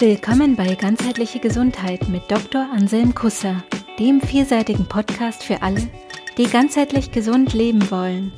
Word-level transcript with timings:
Willkommen 0.00 0.56
bei 0.56 0.74
Ganzheitliche 0.74 1.38
Gesundheit 1.38 2.08
mit 2.08 2.28
Dr. 2.28 2.68
Anselm 2.72 3.14
Kusser, 3.14 3.62
dem 3.96 4.20
vielseitigen 4.20 4.88
Podcast 4.88 5.44
für 5.44 5.62
alle, 5.62 5.88
die 6.36 6.48
ganzheitlich 6.48 7.12
gesund 7.12 7.54
leben 7.54 7.92
wollen. 7.92 8.32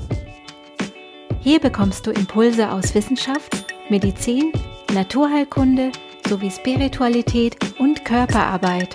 Hier 1.41 1.59
bekommst 1.59 2.07
du 2.07 2.11
Impulse 2.11 2.71
aus 2.71 2.95
Wissenschaft, 2.95 3.73
Medizin, 3.89 4.53
Naturheilkunde 4.93 5.93
sowie 6.29 6.51
Spiritualität 6.51 7.57
und 7.79 8.05
Körperarbeit. 8.05 8.95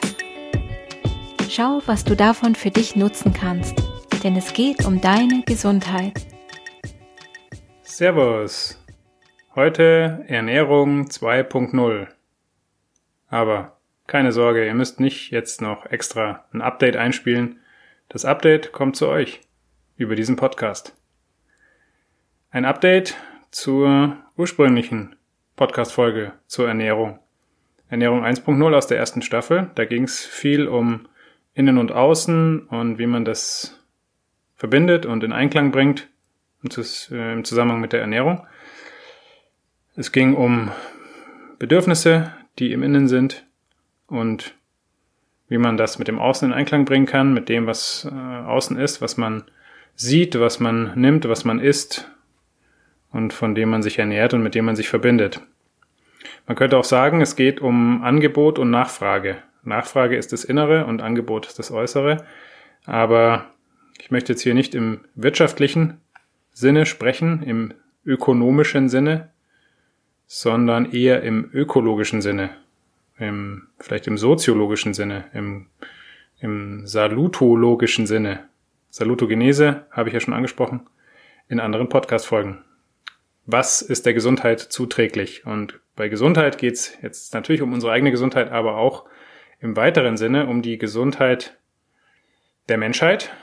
Schau, 1.50 1.82
was 1.88 2.04
du 2.04 2.16
davon 2.16 2.54
für 2.54 2.70
dich 2.70 2.96
nutzen 2.96 3.34
kannst, 3.34 3.74
denn 4.24 4.36
es 4.36 4.54
geht 4.54 4.86
um 4.86 5.02
deine 5.02 5.42
Gesundheit. 5.48 6.14
Servus. 7.82 8.78
Heute 9.56 10.26
Ernährung 10.28 11.08
2.0. 11.08 12.08
Aber 13.32 13.78
keine 14.08 14.34
Sorge, 14.34 14.68
ihr 14.68 14.74
müsst 14.74 15.00
nicht 15.00 15.32
jetzt 15.32 15.62
noch 15.62 15.86
extra 15.86 16.44
ein 16.52 16.62
Update 16.62 16.98
einspielen. 16.98 17.62
Das 18.10 18.26
Update 18.26 18.74
kommt 18.74 18.98
zu 18.98 19.08
euch 19.08 19.40
über 19.96 20.16
diesen 20.16 20.36
Podcast. 20.36 20.94
Ein 22.52 22.66
Update 22.66 23.16
zur 23.50 24.18
ursprünglichen 24.36 25.16
Podcast-Folge 25.56 26.34
zur 26.46 26.68
Ernährung. 26.68 27.20
Ernährung 27.88 28.26
1.0 28.26 28.76
aus 28.76 28.88
der 28.88 28.98
ersten 28.98 29.22
Staffel. 29.22 29.72
Da 29.76 29.86
ging 29.86 30.04
es 30.04 30.26
viel 30.26 30.68
um 30.68 31.08
Innen 31.54 31.78
und 31.78 31.94
Außen 31.94 32.68
und 32.68 33.00
wie 33.00 33.08
man 33.08 33.24
das 33.24 33.82
verbindet 34.58 35.06
und 35.06 35.24
in 35.24 35.32
Einklang 35.32 35.72
bringt 35.72 36.10
äh, 36.66 37.34
im 37.34 37.46
Zusammenhang 37.46 37.80
mit 37.80 37.94
der 37.94 38.02
Ernährung. 38.02 38.46
Es 39.96 40.12
ging 40.12 40.36
um 40.36 40.70
Bedürfnisse, 41.60 42.34
die 42.60 42.72
im 42.72 42.84
Innen 42.84 43.08
sind 43.08 43.46
und 44.08 44.56
wie 45.48 45.58
man 45.58 45.78
das 45.78 46.00
mit 46.00 46.08
dem 46.08 46.20
Außen 46.20 46.50
in 46.50 46.54
Einklang 46.54 46.86
bringen 46.86 47.06
kann, 47.06 47.34
mit 47.34 47.50
dem, 47.50 47.68
was 47.68 48.08
äh, 48.10 48.16
außen 48.16 48.78
ist, 48.78 49.02
was 49.02 49.18
man 49.18 49.44
sieht, 49.96 50.40
was 50.40 50.60
man 50.60 50.94
nimmt, 50.96 51.28
was 51.28 51.44
man 51.44 51.60
isst 51.60 52.10
und 53.12 53.34
von 53.34 53.56
dem 53.56 53.70
man 53.70 53.84
sich 53.84 54.00
ernährt 54.00 54.34
und 54.34 54.44
mit 54.44 54.56
dem 54.56 54.66
man 54.66 54.76
sich 54.76 54.88
verbindet. 54.90 55.42
Man 56.48 56.56
könnte 56.56 56.78
auch 56.78 56.86
sagen, 56.86 57.22
es 57.22 57.36
geht 57.36 57.62
um 57.62 58.02
Angebot 58.04 58.60
und 58.60 58.70
Nachfrage. 58.70 59.38
Nachfrage 59.64 60.16
ist 60.16 60.32
das 60.32 60.44
Innere 60.44 60.86
und 60.86 61.02
Angebot 61.02 61.46
ist 61.48 61.60
das 61.60 61.72
Äußere. 61.72 62.26
Aber 62.86 63.46
ich 64.00 64.12
möchte 64.12 64.34
jetzt 64.34 64.42
hier 64.42 64.54
nicht 64.54 64.74
im 64.74 65.02
wirtschaftlichen 65.16 66.00
Sinne 66.52 66.86
sprechen, 66.86 67.44
im 67.44 67.74
ökonomischen 68.06 68.90
Sinne, 68.90 69.30
sondern 70.34 70.94
eher 70.94 71.24
im 71.24 71.50
ökologischen 71.52 72.22
Sinne, 72.22 72.52
im, 73.20 73.68
vielleicht 73.80 74.08
im 74.08 74.18
soziologischen 74.18 74.94
Sinne, 74.94 75.26
im, 75.34 75.68
im 76.40 76.88
salutologischen 76.88 78.08
Sinne. 78.08 78.48
Salutogenese 78.90 79.86
habe 79.92 80.08
ich 80.08 80.14
ja 80.14 80.22
schon 80.22 80.34
angesprochen 80.34 80.88
in 81.50 81.60
anderen 81.60 81.90
Podcast-Folgen. 81.90 82.60
Was 83.46 83.82
ist 83.82 84.06
der 84.06 84.14
Gesundheit 84.14 84.62
zuträglich? 84.62 85.46
Und 85.46 85.82
bei 85.98 86.08
Gesundheit 86.08 86.58
geht 86.58 86.76
es 86.76 86.98
jetzt 87.02 87.34
natürlich 87.34 87.62
um 87.62 87.74
unsere 87.74 87.92
eigene 87.92 88.12
Gesundheit, 88.12 88.54
aber 88.54 88.78
auch 88.78 89.04
im 89.60 89.76
weiteren 89.76 90.16
Sinne 90.16 90.48
um 90.48 90.62
die 90.62 90.78
Gesundheit 90.78 91.58
der 92.70 92.78
Menschheit. 92.78 93.34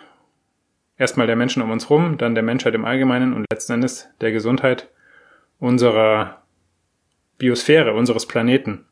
Erstmal 0.97 1.27
der 1.27 1.37
Menschen 1.37 1.61
um 1.63 1.71
uns 1.71 1.91
rum, 1.91 2.17
dann 2.17 2.35
der 2.35 2.43
Menschheit 2.43 2.75
im 2.75 2.87
Allgemeinen 2.87 3.35
und 3.35 3.45
letzten 3.53 3.75
Endes 3.75 4.09
der 4.23 4.33
Gesundheit 4.33 4.89
unserer 5.59 6.39
Biosphäre 7.39 7.95
unseres 7.95 8.27
Planeten. 8.27 8.85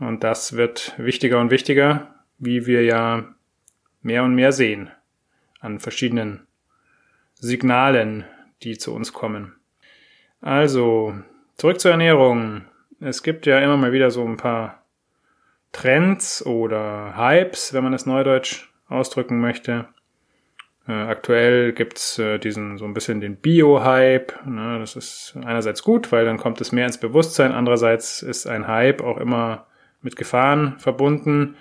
Und 0.00 0.24
das 0.24 0.56
wird 0.56 0.94
wichtiger 0.96 1.40
und 1.40 1.50
wichtiger, 1.50 2.14
wie 2.38 2.66
wir 2.66 2.84
ja 2.84 3.34
mehr 4.02 4.24
und 4.24 4.34
mehr 4.34 4.52
sehen 4.52 4.90
an 5.60 5.80
verschiedenen 5.80 6.46
Signalen, 7.34 8.24
die 8.62 8.78
zu 8.78 8.94
uns 8.94 9.12
kommen. 9.12 9.54
Also, 10.40 11.14
zurück 11.56 11.80
zur 11.80 11.90
Ernährung. 11.90 12.64
Es 13.00 13.22
gibt 13.22 13.46
ja 13.46 13.58
immer 13.58 13.76
mal 13.76 13.92
wieder 13.92 14.10
so 14.10 14.24
ein 14.24 14.36
paar 14.36 14.82
Trends 15.72 16.44
oder 16.44 17.16
Hypes, 17.16 17.72
wenn 17.74 17.84
man 17.84 17.92
es 17.92 18.06
neudeutsch 18.06 18.68
ausdrücken 18.88 19.40
möchte. 19.40 19.88
Äh, 20.88 20.92
aktuell 20.92 21.72
gibt's 21.72 22.18
äh, 22.18 22.38
diesen 22.38 22.78
so 22.78 22.86
ein 22.86 22.94
bisschen 22.94 23.20
den 23.20 23.36
Bio-Hype. 23.36 24.46
Ne? 24.46 24.78
Das 24.78 24.96
ist 24.96 25.34
einerseits 25.44 25.82
gut, 25.82 26.10
weil 26.10 26.24
dann 26.24 26.38
kommt 26.38 26.60
es 26.62 26.72
mehr 26.72 26.86
ins 26.86 26.98
Bewusstsein. 26.98 27.52
Andererseits 27.52 28.22
ist 28.22 28.46
ein 28.46 28.66
Hype 28.66 29.02
auch 29.02 29.18
immer 29.18 29.66
mit 30.00 30.16
Gefahren 30.16 30.78
verbunden. 30.78 31.56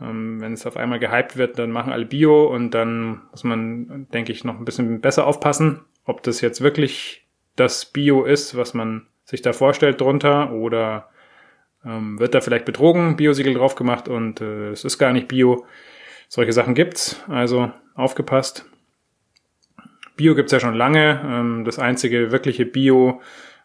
Ähm, 0.00 0.40
wenn 0.40 0.52
es 0.52 0.64
auf 0.64 0.76
einmal 0.76 1.00
gehypt 1.00 1.36
wird, 1.36 1.58
dann 1.58 1.72
machen 1.72 1.92
alle 1.92 2.06
Bio 2.06 2.46
und 2.46 2.70
dann 2.70 3.22
muss 3.32 3.42
man, 3.42 4.06
denke 4.12 4.30
ich, 4.30 4.44
noch 4.44 4.58
ein 4.58 4.64
bisschen 4.64 5.00
besser 5.00 5.26
aufpassen, 5.26 5.80
ob 6.04 6.22
das 6.22 6.40
jetzt 6.40 6.60
wirklich 6.60 7.26
das 7.56 7.84
Bio 7.86 8.22
ist, 8.22 8.56
was 8.56 8.74
man 8.74 9.06
sich 9.24 9.42
da 9.42 9.52
vorstellt 9.52 10.00
drunter 10.00 10.52
oder 10.52 11.08
ähm, 11.84 12.18
wird 12.20 12.34
da 12.34 12.40
vielleicht 12.40 12.64
betrogen, 12.64 13.16
Biosiegel 13.16 13.54
drauf 13.54 13.74
gemacht 13.74 14.08
und 14.08 14.40
äh, 14.40 14.70
es 14.70 14.84
ist 14.84 14.98
gar 14.98 15.12
nicht 15.12 15.26
Bio. 15.26 15.66
Solche 16.28 16.52
Sachen 16.52 16.74
gibt's, 16.74 17.22
also 17.28 17.72
aufgepasst. 17.94 18.64
Bio 20.16 20.34
gibt's 20.34 20.52
ja 20.52 20.60
schon 20.60 20.74
lange. 20.74 21.20
Ähm, 21.24 21.64
das 21.64 21.78
einzige 21.78 22.32
wirkliche 22.32 22.66
Bio, 22.66 23.20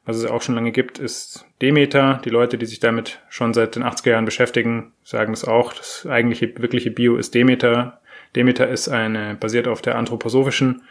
was 0.06 0.18
es 0.18 0.26
auch 0.26 0.42
schon 0.42 0.56
lange 0.56 0.72
gibt, 0.72 1.00
ist 1.00 1.46
Demeter. 1.62 2.22
Die 2.24 2.30
Leute, 2.30 2.58
die 2.58 2.66
sich 2.66 2.80
damit 2.80 3.20
schon 3.30 3.54
seit 3.54 3.76
den 3.76 3.84
80er 3.84 4.12
Jahren 4.12 4.26
beschäftigen, 4.26 4.94
sagen 5.04 5.34
es 5.34 5.46
auch. 5.46 5.74
Das 5.74 6.08
eigentliche 6.10 6.58
wirkliche 6.58 6.92
Bio 6.92 7.18
ist 7.18 7.36
Demeter. 7.36 8.00
Demeter 8.36 8.68
ist 8.68 8.90
eine 8.90 9.36
basiert 9.36 9.68
auf 9.68 9.82
der 9.82 9.98
anthroposophischen 9.98 10.84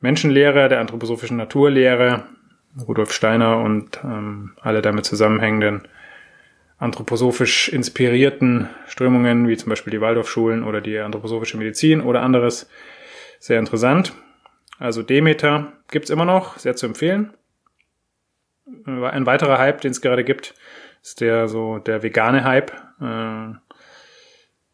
Menschenlehre, 0.00 0.68
der 0.68 0.80
anthroposophischen 0.80 1.36
Naturlehre. 1.36 2.24
Rudolf 2.88 3.12
Steiner 3.12 3.58
und 3.58 4.00
ähm, 4.02 4.52
alle 4.60 4.82
damit 4.82 5.04
zusammenhängenden 5.04 5.82
anthroposophisch 6.84 7.70
inspirierten 7.70 8.68
Strömungen, 8.86 9.48
wie 9.48 9.56
zum 9.56 9.70
Beispiel 9.70 9.90
die 9.90 10.00
Waldorfschulen 10.00 10.62
oder 10.62 10.80
die 10.80 10.98
anthroposophische 10.98 11.56
Medizin 11.56 12.02
oder 12.02 12.22
anderes. 12.22 12.68
Sehr 13.40 13.58
interessant. 13.58 14.12
Also 14.78 15.02
Demeter 15.02 15.72
gibt's 15.90 16.10
immer 16.10 16.26
noch, 16.26 16.58
sehr 16.58 16.76
zu 16.76 16.86
empfehlen. 16.86 17.32
Ein 18.86 19.26
weiterer 19.26 19.58
Hype, 19.58 19.80
den 19.80 19.92
es 19.92 20.00
gerade 20.00 20.24
gibt, 20.24 20.54
ist 21.02 21.20
der 21.20 21.48
so 21.48 21.78
der 21.78 22.02
vegane 22.02 22.44
Hype. 22.44 22.72
Äh, 23.00 23.54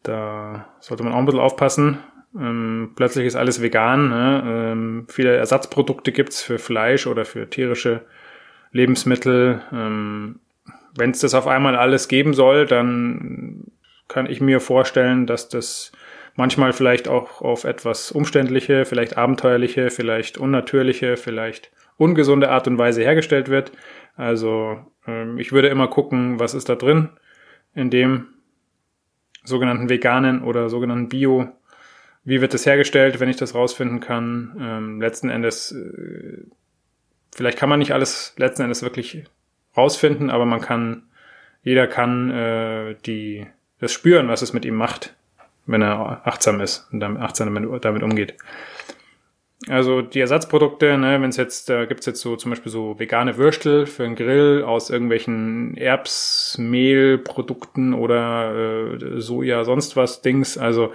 da 0.03 0.67
sollte 0.79 1.03
man 1.03 1.13
auch 1.13 1.17
ein 1.17 1.25
bisschen 1.25 1.39
aufpassen. 1.39 1.99
Ähm, 2.37 2.93
plötzlich 2.95 3.25
ist 3.25 3.35
alles 3.35 3.61
vegan. 3.61 4.09
Ne? 4.09 4.43
Ähm, 4.45 5.07
viele 5.09 5.35
Ersatzprodukte 5.35 6.11
gibt's 6.11 6.41
für 6.41 6.59
Fleisch 6.59 7.07
oder 7.07 7.25
für 7.25 7.49
tierische 7.49 8.01
Lebensmittel. 8.71 9.61
Wenn 10.95 11.11
es 11.11 11.19
das 11.19 11.33
auf 11.33 11.47
einmal 11.47 11.75
alles 11.75 12.07
geben 12.07 12.33
soll, 12.33 12.65
dann 12.65 13.71
kann 14.07 14.25
ich 14.25 14.41
mir 14.41 14.59
vorstellen, 14.59 15.25
dass 15.25 15.49
das 15.49 15.91
manchmal 16.35 16.73
vielleicht 16.73 17.07
auch 17.07 17.41
auf 17.41 17.63
etwas 17.63 18.11
umständliche, 18.11 18.85
vielleicht 18.85 19.17
abenteuerliche, 19.17 19.89
vielleicht 19.89 20.37
unnatürliche, 20.37 21.17
vielleicht 21.17 21.71
ungesunde 21.97 22.49
Art 22.49 22.67
und 22.67 22.77
Weise 22.77 23.01
hergestellt 23.01 23.49
wird. 23.49 23.71
Also 24.15 24.79
ähm, 25.07 25.37
ich 25.37 25.51
würde 25.51 25.69
immer 25.69 25.87
gucken, 25.87 26.39
was 26.39 26.53
ist 26.53 26.69
da 26.69 26.75
drin 26.75 27.09
in 27.73 27.89
dem 27.89 28.27
sogenannten 29.43 29.89
veganen 29.89 30.43
oder 30.43 30.69
sogenannten 30.69 31.09
Bio. 31.09 31.47
Wie 32.23 32.41
wird 32.41 32.53
das 32.53 32.65
hergestellt, 32.65 33.19
wenn 33.19 33.29
ich 33.29 33.37
das 33.37 33.55
rausfinden 33.55 33.99
kann? 33.99 34.57
Ähm, 34.59 35.01
letzten 35.01 35.29
Endes, 35.29 35.71
äh, 35.71 36.45
vielleicht 37.33 37.57
kann 37.57 37.69
man 37.69 37.79
nicht 37.79 37.93
alles 37.93 38.33
letzten 38.37 38.63
Endes 38.63 38.83
wirklich 38.83 39.23
rausfinden, 39.75 40.29
aber 40.29 40.45
man 40.45 40.61
kann, 40.61 41.03
jeder 41.63 41.87
kann 41.87 42.31
äh, 42.31 42.95
die, 43.05 43.47
das 43.79 43.91
spüren, 43.91 44.27
was 44.27 44.41
es 44.41 44.53
mit 44.53 44.65
ihm 44.65 44.75
macht, 44.75 45.15
wenn 45.65 45.81
er 45.81 46.21
achtsam 46.25 46.61
ist 46.61 46.87
und 46.91 46.99
damit 46.99 47.21
achtsam 47.21 47.53
damit, 47.53 47.85
damit 47.85 48.03
umgeht. 48.03 48.35
Also 49.69 50.01
die 50.01 50.19
Ersatzprodukte, 50.19 50.97
ne, 50.97 51.21
wenn 51.21 51.29
es 51.29 51.37
jetzt, 51.37 51.69
da 51.69 51.85
gibt's 51.85 52.07
jetzt 52.07 52.21
so 52.21 52.35
zum 52.35 52.49
Beispiel 52.49 52.71
so 52.71 52.97
vegane 52.97 53.37
Würstel 53.37 53.85
für 53.85 54.03
einen 54.03 54.15
Grill 54.15 54.63
aus 54.63 54.89
irgendwelchen 54.89 55.77
Erbsmehlprodukten 55.77 57.93
oder 57.93 58.95
äh, 58.95 59.21
Soja, 59.21 59.63
sonst 59.63 59.95
was 59.95 60.23
Dings. 60.23 60.57
Also 60.57 60.91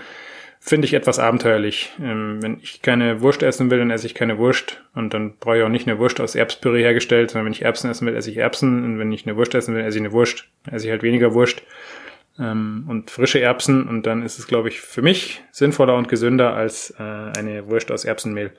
finde 0.60 0.86
ich 0.86 0.94
etwas 0.94 1.18
abenteuerlich. 1.18 1.92
Ähm, 2.00 2.42
wenn 2.42 2.58
ich 2.60 2.82
keine 2.82 3.20
Wurst 3.20 3.42
essen 3.42 3.70
will, 3.70 3.78
dann 3.78 3.90
esse 3.90 4.06
ich 4.06 4.14
keine 4.14 4.38
Wurst. 4.38 4.82
Und 4.94 5.14
dann 5.14 5.36
brauche 5.38 5.58
ich 5.58 5.62
auch 5.62 5.68
nicht 5.68 5.86
eine 5.86 5.98
Wurst 5.98 6.20
aus 6.20 6.34
Erbspüree 6.34 6.82
hergestellt, 6.82 7.30
sondern 7.30 7.46
wenn 7.46 7.52
ich 7.52 7.62
Erbsen 7.62 7.90
essen 7.90 8.06
will, 8.06 8.16
esse 8.16 8.30
ich 8.30 8.36
Erbsen. 8.38 8.84
Und 8.84 8.98
wenn 8.98 9.12
ich 9.12 9.26
eine 9.26 9.36
Wurst 9.36 9.54
essen 9.54 9.74
will, 9.74 9.84
esse 9.84 9.98
ich 9.98 10.04
eine 10.04 10.12
Wurst. 10.12 10.48
Dann 10.64 10.74
esse 10.74 10.86
ich 10.86 10.90
halt 10.90 11.02
weniger 11.02 11.34
Wurst 11.34 11.62
ähm, 12.38 12.86
und 12.88 13.10
frische 13.10 13.40
Erbsen. 13.40 13.86
Und 13.88 14.06
dann 14.06 14.22
ist 14.22 14.38
es, 14.38 14.46
glaube 14.46 14.68
ich, 14.68 14.80
für 14.80 15.02
mich 15.02 15.42
sinnvoller 15.52 15.96
und 15.96 16.08
gesünder 16.08 16.54
als 16.54 16.94
äh, 16.98 17.02
eine 17.02 17.68
Wurst 17.68 17.90
aus 17.90 18.04
Erbsenmehl. 18.04 18.52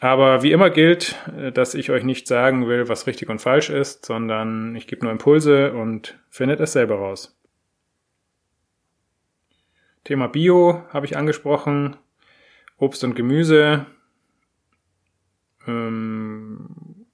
Aber 0.00 0.42
wie 0.42 0.52
immer 0.52 0.70
gilt, 0.70 1.16
äh, 1.38 1.52
dass 1.52 1.74
ich 1.74 1.90
euch 1.90 2.04
nicht 2.04 2.26
sagen 2.26 2.68
will, 2.68 2.88
was 2.88 3.06
richtig 3.06 3.30
und 3.30 3.40
falsch 3.40 3.70
ist, 3.70 4.04
sondern 4.04 4.76
ich 4.76 4.86
gebe 4.86 5.04
nur 5.04 5.12
Impulse 5.12 5.72
und 5.72 6.18
findet 6.28 6.60
es 6.60 6.72
selber 6.72 6.96
raus. 6.96 7.34
Thema 10.04 10.28
Bio 10.28 10.82
habe 10.92 11.06
ich 11.06 11.16
angesprochen, 11.16 11.96
Obst 12.78 13.02
und 13.04 13.14
Gemüse. 13.14 13.86
Ähm, 15.66 17.06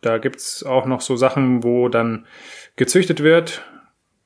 da 0.00 0.18
gibt's 0.18 0.64
auch 0.64 0.86
noch 0.86 1.00
so 1.00 1.16
Sachen, 1.16 1.62
wo 1.62 1.88
dann 1.88 2.26
gezüchtet 2.76 3.22
wird 3.22 3.64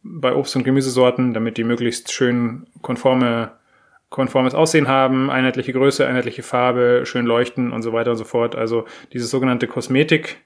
bei 0.03 0.35
Obst- 0.35 0.57
und 0.57 0.65
Gemüsesorten, 0.65 1.35
damit 1.35 1.59
die 1.59 1.65
möglichst 1.65 2.13
schön 2.13 2.67
konforme 2.83 3.59
konformes 4.11 4.55
Aussehen 4.55 4.89
haben, 4.89 5.31
einheitliche 5.31 5.73
Größe, 5.73 6.07
einheitliche 6.07 6.43
Farbe, 6.43 7.03
schön 7.05 7.27
leuchten 7.27 7.73
und 7.73 7.83
so 7.83 7.93
weiter 7.93 8.13
und 8.13 8.17
so 8.17 8.25
fort. 8.25 8.57
Also 8.57 8.87
dieses 9.13 9.31
sogenannte 9.31 9.67
Kosmetik, 9.67 10.39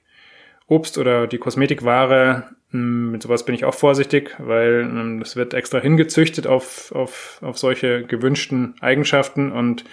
Obst 0.67 0.97
oder 0.97 1.27
die 1.27 1.37
Kosmetikware, 1.37 2.55
hm, 2.71 3.11
mit 3.11 3.23
sowas 3.23 3.45
bin 3.45 3.55
ich 3.55 3.65
auch 3.65 3.73
vorsichtig, 3.73 4.35
weil 4.39 4.83
hm, 4.83 5.19
das 5.19 5.35
wird 5.35 5.53
extra 5.53 5.79
hingezüchtet 5.79 6.47
auf, 6.47 6.91
auf, 6.93 7.39
auf 7.41 7.57
solche 7.57 8.03
gewünschten 8.03 8.75
Eigenschaften 8.81 9.51
und 9.51 9.83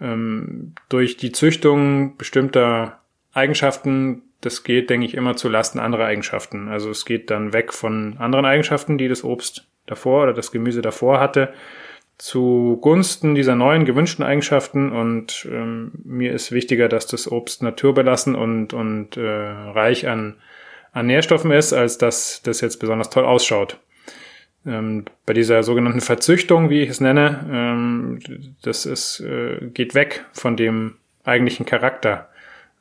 ähm, 0.00 0.74
durch 0.88 1.16
die 1.16 1.32
Züchtung 1.32 2.16
bestimmter 2.16 3.00
Eigenschaften, 3.32 4.22
das 4.40 4.64
geht, 4.64 4.90
denke 4.90 5.06
ich, 5.06 5.14
immer 5.14 5.36
zu 5.36 5.48
Lasten 5.48 5.78
anderer 5.78 6.04
Eigenschaften. 6.04 6.68
Also 6.68 6.90
es 6.90 7.04
geht 7.04 7.30
dann 7.30 7.52
weg 7.52 7.72
von 7.72 8.16
anderen 8.18 8.44
Eigenschaften, 8.44 8.98
die 8.98 9.08
das 9.08 9.24
Obst 9.24 9.66
davor 9.86 10.24
oder 10.24 10.34
das 10.34 10.52
Gemüse 10.52 10.82
davor 10.82 11.20
hatte 11.20 11.52
zugunsten 12.18 13.34
dieser 13.34 13.54
neuen 13.54 13.84
gewünschten 13.84 14.24
Eigenschaften 14.24 14.90
und 14.90 15.46
ähm, 15.50 15.92
mir 16.04 16.32
ist 16.32 16.50
wichtiger, 16.52 16.88
dass 16.88 17.06
das 17.06 17.30
Obst 17.30 17.62
naturbelassen 17.62 18.34
und, 18.34 18.72
und 18.72 19.16
äh, 19.16 19.20
reich 19.20 20.08
an, 20.08 20.36
an 20.92 21.06
Nährstoffen 21.06 21.50
ist, 21.50 21.72
als 21.72 21.98
dass 21.98 22.40
das 22.42 22.60
jetzt 22.62 22.78
besonders 22.78 23.10
toll 23.10 23.24
ausschaut. 23.24 23.78
Ähm, 24.64 25.04
bei 25.26 25.34
dieser 25.34 25.62
sogenannten 25.62 26.00
Verzüchtung, 26.00 26.70
wie 26.70 26.80
ich 26.80 26.88
es 26.88 27.00
nenne, 27.00 27.46
ähm, 27.50 28.20
das 28.62 28.86
ist, 28.86 29.20
äh, 29.20 29.68
geht 29.72 29.94
weg 29.94 30.24
von 30.32 30.56
dem 30.56 30.96
eigentlichen 31.24 31.66
Charakter. 31.66 32.30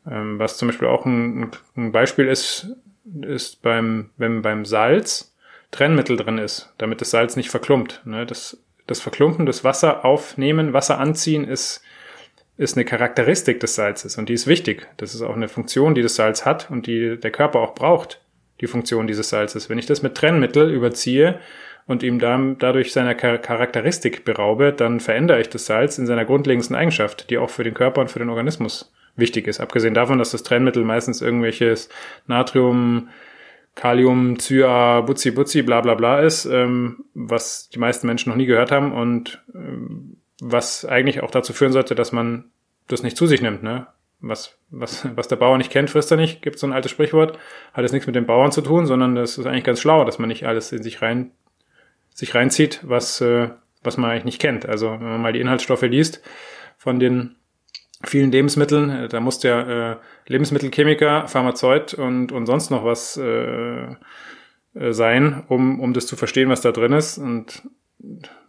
Ähm, 0.09 0.39
was 0.39 0.57
zum 0.57 0.69
Beispiel 0.69 0.87
auch 0.87 1.05
ein, 1.05 1.51
ein 1.75 1.91
Beispiel 1.91 2.27
ist, 2.27 2.75
ist 3.21 3.61
beim, 3.61 4.11
wenn 4.17 4.41
beim 4.41 4.65
Salz 4.65 5.35
Trennmittel 5.71 6.15
drin 6.15 6.37
ist, 6.37 6.73
damit 6.77 7.01
das 7.01 7.11
Salz 7.11 7.35
nicht 7.35 7.49
verklumpt. 7.49 8.01
Ne? 8.05 8.25
Das 8.25 8.57
das 8.87 9.01
Verklumpen, 9.01 9.45
das 9.45 9.63
Wasser 9.63 10.05
aufnehmen, 10.05 10.73
Wasser 10.73 10.99
anziehen 10.99 11.47
ist, 11.47 11.81
ist 12.57 12.77
eine 12.77 12.85
Charakteristik 12.85 13.59
des 13.59 13.75
Salzes 13.75 14.17
und 14.17 14.29
die 14.29 14.33
ist 14.33 14.47
wichtig. 14.47 14.87
Das 14.97 15.13
ist 15.13 15.21
auch 15.21 15.35
eine 15.35 15.49
Funktion, 15.49 15.95
die 15.95 16.01
das 16.01 16.15
Salz 16.15 16.45
hat 16.45 16.71
und 16.71 16.87
die 16.87 17.17
der 17.17 17.31
Körper 17.31 17.59
auch 17.59 17.75
braucht, 17.75 18.21
die 18.61 18.67
Funktion 18.67 19.07
dieses 19.07 19.29
Salzes. 19.29 19.69
Wenn 19.69 19.77
ich 19.77 19.85
das 19.85 20.01
mit 20.01 20.15
Trennmittel 20.15 20.71
überziehe 20.71 21.39
und 21.85 22.01
ihm 22.01 22.19
dann 22.19 22.57
dadurch 22.57 22.93
seiner 22.93 23.13
Charakteristik 23.13 24.23
beraube, 24.23 24.71
dann 24.71 24.99
verändere 24.99 25.41
ich 25.41 25.49
das 25.49 25.65
Salz 25.65 25.97
in 25.97 26.05
seiner 26.05 26.25
grundlegendsten 26.25 26.75
Eigenschaft, 26.75 27.29
die 27.29 27.37
auch 27.37 27.49
für 27.49 27.63
den 27.63 27.73
Körper 27.73 28.01
und 28.01 28.09
für 28.09 28.19
den 28.19 28.29
Organismus 28.29 28.93
wichtig 29.17 29.47
ist. 29.47 29.59
Abgesehen 29.59 29.93
davon, 29.93 30.17
dass 30.17 30.31
das 30.31 30.43
Trennmittel 30.43 30.83
meistens 30.83 31.21
irgendwelches 31.21 31.89
Natrium, 32.27 33.09
Kalium, 33.75 34.37
Cya, 34.39 35.01
Butzi, 35.01 35.31
Butzi, 35.31 35.61
bla 35.61 35.81
bla 35.81 35.95
bla 35.95 36.21
ist, 36.21 36.45
ähm, 36.45 37.05
was 37.13 37.69
die 37.69 37.79
meisten 37.79 38.07
Menschen 38.07 38.29
noch 38.29 38.37
nie 38.37 38.45
gehört 38.45 38.71
haben 38.71 38.93
und 38.93 39.43
ähm, 39.53 40.17
was 40.41 40.85
eigentlich 40.85 41.21
auch 41.21 41.31
dazu 41.31 41.53
führen 41.53 41.73
sollte, 41.73 41.93
dass 41.93 42.11
man 42.11 42.51
das 42.87 43.03
nicht 43.03 43.17
zu 43.17 43.27
sich 43.27 43.41
nimmt. 43.41 43.63
Ne? 43.63 43.87
Was, 44.21 44.57
was, 44.69 45.07
was 45.15 45.27
der 45.27 45.35
Bauer 45.35 45.57
nicht 45.57 45.71
kennt, 45.71 45.89
frisst 45.89 46.11
er 46.11 46.17
nicht, 46.17 46.41
gibt 46.41 46.57
so 46.57 46.67
ein 46.67 46.73
altes 46.73 46.91
Sprichwort, 46.91 47.37
hat 47.73 47.83
es 47.83 47.91
nichts 47.91 48.07
mit 48.07 48.15
den 48.15 48.25
Bauern 48.25 48.51
zu 48.51 48.61
tun, 48.61 48.85
sondern 48.85 49.15
das 49.15 49.37
ist 49.37 49.45
eigentlich 49.45 49.63
ganz 49.65 49.81
schlau, 49.81 50.05
dass 50.05 50.19
man 50.19 50.29
nicht 50.29 50.45
alles 50.45 50.71
in 50.71 50.81
sich 50.81 51.01
rein 51.01 51.31
sich 52.13 52.33
reinzieht, 52.33 52.79
was, 52.83 53.19
äh, 53.19 53.49
was 53.83 53.97
man 53.97 54.09
eigentlich 54.09 54.23
nicht 54.23 54.41
kennt. 54.41 54.65
Also 54.65 54.89
wenn 54.91 55.03
man 55.03 55.21
mal 55.21 55.33
die 55.33 55.41
Inhaltsstoffe 55.41 55.81
liest 55.81 56.21
von 56.77 56.97
den 56.97 57.35
vielen 58.05 58.31
Lebensmitteln. 58.31 58.89
Äh, 58.89 59.07
da 59.07 59.19
muss 59.19 59.39
der 59.39 59.99
äh, 60.27 60.31
Lebensmittelchemiker, 60.31 61.27
Pharmazeut 61.27 61.93
und, 61.93 62.31
und 62.31 62.45
sonst 62.45 62.69
noch 62.71 62.83
was 62.83 63.17
äh, 63.17 63.95
äh, 64.75 64.91
sein, 64.91 65.43
um, 65.47 65.79
um 65.79 65.93
das 65.93 66.05
zu 66.07 66.15
verstehen, 66.15 66.49
was 66.49 66.61
da 66.61 66.71
drin 66.71 66.93
ist. 66.93 67.17
Und 67.17 67.63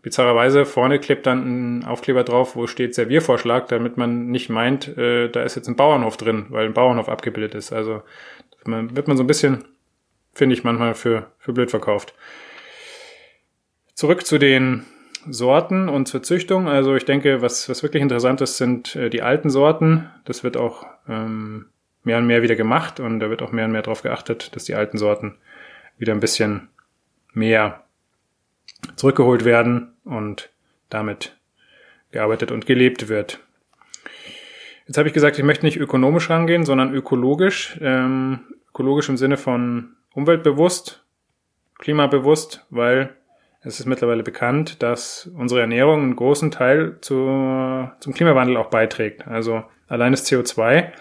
bizarrerweise 0.03 0.64
vorne 0.64 0.99
klebt 0.99 1.26
dann 1.26 1.79
ein 1.79 1.85
Aufkleber 1.85 2.25
drauf, 2.25 2.56
wo 2.56 2.67
steht 2.67 2.94
Serviervorschlag, 2.94 3.69
damit 3.69 3.97
man 3.97 4.26
nicht 4.26 4.49
meint, 4.49 4.97
äh, 4.99 5.29
da 5.29 5.43
ist 5.43 5.55
jetzt 5.55 5.69
ein 5.69 5.76
Bauernhof 5.76 6.17
drin, 6.17 6.47
weil 6.50 6.67
ein 6.67 6.75
Bauernhof 6.75 7.08
abgebildet 7.08 7.55
ist. 7.55 7.73
Also 7.73 8.03
man, 8.64 8.97
wird 8.97 9.08
man 9.08 9.17
so 9.17 9.23
ein 9.23 9.29
bisschen, 9.29 9.64
finde 10.32 10.55
ich 10.55 10.64
manchmal, 10.64 10.94
für, 10.94 11.31
für 11.38 11.53
blöd 11.53 11.70
verkauft. 11.70 12.14
Zurück 13.94 14.26
zu 14.26 14.38
den 14.38 14.85
Sorten 15.28 15.88
und 15.88 16.06
zur 16.06 16.23
Züchtung. 16.23 16.69
Also 16.69 16.94
ich 16.94 17.05
denke, 17.05 17.43
was, 17.43 17.69
was 17.69 17.82
wirklich 17.82 18.02
interessant 18.02 18.40
ist, 18.40 18.56
sind 18.56 18.96
äh, 18.96 19.11
die 19.11 19.23
alten 19.23 19.50
Sorten. 19.50 20.11
Das 20.25 20.44
wird 20.44 20.56
auch 20.56 20.87
ähm, 21.08 21.67
mehr 22.05 22.19
und 22.19 22.26
mehr 22.26 22.43
wieder 22.43 22.56
gemacht 22.56 23.00
und 23.00 23.20
da 23.20 23.31
wird 23.31 23.43
auch 23.43 23.52
mehr 23.52 23.64
und 23.64 23.73
mehr 23.73 23.82
darauf 23.82 24.02
geachtet, 24.02 24.55
dass 24.55 24.64
die 24.64 24.75
alten 24.75 24.99
Sorten 24.99 25.37
wieder 25.99 26.12
ein 26.12 26.20
bisschen 26.20 26.69
mehr 27.32 27.84
zurückgeholt 28.96 29.44
werden 29.44 29.94
und 30.05 30.50
damit 30.88 31.37
gearbeitet 32.12 32.52
und 32.52 32.67
gelebt 32.67 33.08
wird. 33.08 33.40
Jetzt 34.87 34.99
habe 34.99 35.08
ich 35.08 35.14
gesagt, 35.14 35.37
ich 35.38 35.44
möchte 35.44 35.67
nicht 35.67 35.79
ökonomisch 35.79 36.31
rangehen, 36.31 36.64
sondern 36.64 36.94
ökologisch. 36.94 37.76
Ähm, 37.81 38.40
ökologisch 38.70 39.08
im 39.08 39.17
Sinne 39.17 39.37
von 39.37 39.96
umweltbewusst, 40.14 41.05
klimabewusst, 41.79 42.64
weil 42.70 43.17
es 43.66 43.80
ist 43.80 43.86
mittlerweile 43.86 44.22
bekannt, 44.22 44.80
dass 44.82 45.28
unsere 45.36 45.60
Ernährung 45.60 46.02
einen 46.02 46.16
großen 46.16 46.52
Teil 46.52 46.98
zu, 47.00 47.16
zum 47.98 48.14
Klimawandel 48.14 48.56
auch 48.56 48.70
beiträgt. 48.70 49.26
Also 49.26 49.64
allein 49.88 50.12
das 50.12 50.24
CO2 50.30 50.92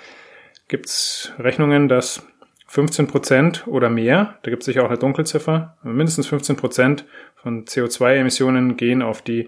gibt 0.68 0.88
es 0.88 1.32
Rechnungen, 1.38 1.88
dass 1.88 2.26
15 2.68 3.06
Prozent 3.06 3.68
oder 3.68 3.92
mehr, 3.92 4.40
da 4.42 4.50
gibt 4.50 4.64
es 4.64 4.66
sicher 4.66 4.84
auch 4.84 4.90
eine 4.90 4.98
Dunkelziffer, 4.98 5.78
mindestens 5.84 6.26
15 6.26 6.56
Prozent 6.56 7.06
von 7.36 7.66
CO2-Emissionen 7.66 8.78
gehen 8.78 9.04
auf 9.04 9.22
die 9.22 9.48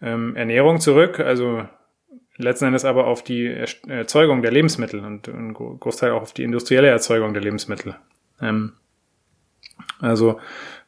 ähm, 0.00 0.36
Ernährung 0.36 0.78
zurück, 0.78 1.18
also 1.18 1.64
letzten 2.36 2.66
Endes 2.66 2.84
aber 2.84 3.08
auf 3.08 3.24
die 3.24 3.46
Erzeugung 3.88 4.42
der 4.42 4.52
Lebensmittel 4.52 5.00
und 5.00 5.26
ein 5.26 5.52
Großteil 5.52 6.12
auch 6.12 6.22
auf 6.22 6.32
die 6.32 6.44
industrielle 6.44 6.88
Erzeugung 6.88 7.32
der 7.34 7.42
Lebensmittel. 7.42 7.96
Ähm, 8.40 8.74
also 10.00 10.38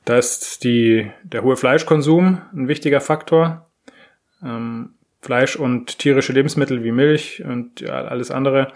da 0.08 0.16
ist 0.16 0.64
die, 0.64 1.10
der 1.22 1.42
hohe 1.42 1.58
Fleischkonsum 1.58 2.40
ein 2.54 2.66
wichtiger 2.66 3.02
Faktor. 3.02 3.68
Ähm, 4.42 4.94
Fleisch 5.20 5.56
und 5.56 5.98
tierische 5.98 6.32
Lebensmittel 6.32 6.82
wie 6.82 6.92
Milch 6.92 7.44
und 7.44 7.80
ja, 7.82 7.92
alles 7.92 8.30
andere. 8.30 8.72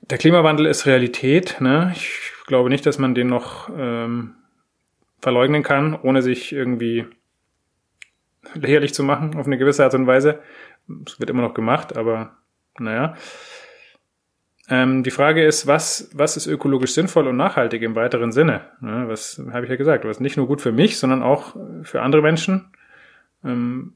Der 0.00 0.16
Klimawandel 0.16 0.64
ist 0.64 0.86
Realität. 0.86 1.60
Ne? 1.60 1.92
Ich 1.94 2.32
glaube 2.46 2.70
nicht, 2.70 2.86
dass 2.86 2.98
man 2.98 3.14
den 3.14 3.26
noch 3.26 3.68
ähm, 3.76 4.36
verleugnen 5.20 5.62
kann, 5.62 5.94
ohne 6.00 6.22
sich 6.22 6.52
irgendwie 6.52 7.04
lächerlich 8.54 8.94
zu 8.94 9.02
machen 9.02 9.36
auf 9.36 9.44
eine 9.44 9.58
gewisse 9.58 9.84
Art 9.84 9.92
und 9.92 10.06
Weise. 10.06 10.40
Es 11.06 11.20
wird 11.20 11.28
immer 11.28 11.42
noch 11.42 11.52
gemacht, 11.52 11.94
aber 11.94 12.38
naja. 12.78 13.16
Ähm, 14.70 15.02
die 15.02 15.10
Frage 15.10 15.44
ist, 15.44 15.66
was, 15.66 16.08
was 16.14 16.36
ist 16.36 16.46
ökologisch 16.46 16.92
sinnvoll 16.92 17.26
und 17.26 17.36
nachhaltig 17.36 17.82
im 17.82 17.96
weiteren 17.96 18.30
Sinne? 18.30 18.62
Ja, 18.80 19.08
was 19.08 19.42
habe 19.50 19.66
ich 19.66 19.70
ja 19.70 19.76
gesagt, 19.76 20.04
was 20.04 20.20
nicht 20.20 20.36
nur 20.36 20.46
gut 20.46 20.60
für 20.60 20.70
mich, 20.70 20.96
sondern 20.96 21.22
auch 21.24 21.56
für 21.82 22.02
andere 22.02 22.22
Menschen. 22.22 22.70
Ähm, 23.44 23.94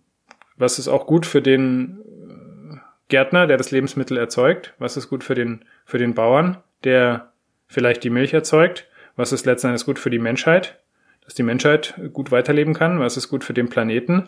was 0.57 0.81
ist 0.81 0.88
auch 0.88 1.07
gut 1.07 1.26
für 1.26 1.40
den 1.40 2.00
äh, 2.28 2.76
Gärtner, 3.09 3.47
der 3.47 3.57
das 3.57 3.71
Lebensmittel 3.71 4.16
erzeugt? 4.16 4.75
Was 4.78 4.97
ist 4.97 5.09
gut 5.09 5.23
für 5.23 5.37
den, 5.37 5.64
für 5.87 5.99
den 5.99 6.14
Bauern, 6.14 6.57
der 6.83 7.33
vielleicht 7.69 8.02
die 8.02 8.11
Milch 8.11 8.35
erzeugt? 8.35 8.88
Was 9.14 9.33
ist 9.33 9.47
letzten 9.47 9.69
Endes 9.69 9.87
gut 9.87 10.00
für 10.00 10.11
die 10.11 10.19
Menschheit? 10.19 10.81
Dass 11.25 11.35
die 11.35 11.45
Menschheit 11.45 11.95
gut 12.12 12.33
weiterleben 12.33 12.75
kann? 12.75 12.99
Was 12.99 13.16
ist 13.16 13.28
gut 13.28 13.45
für 13.45 13.54
den 13.54 13.69
Planeten? 13.69 14.25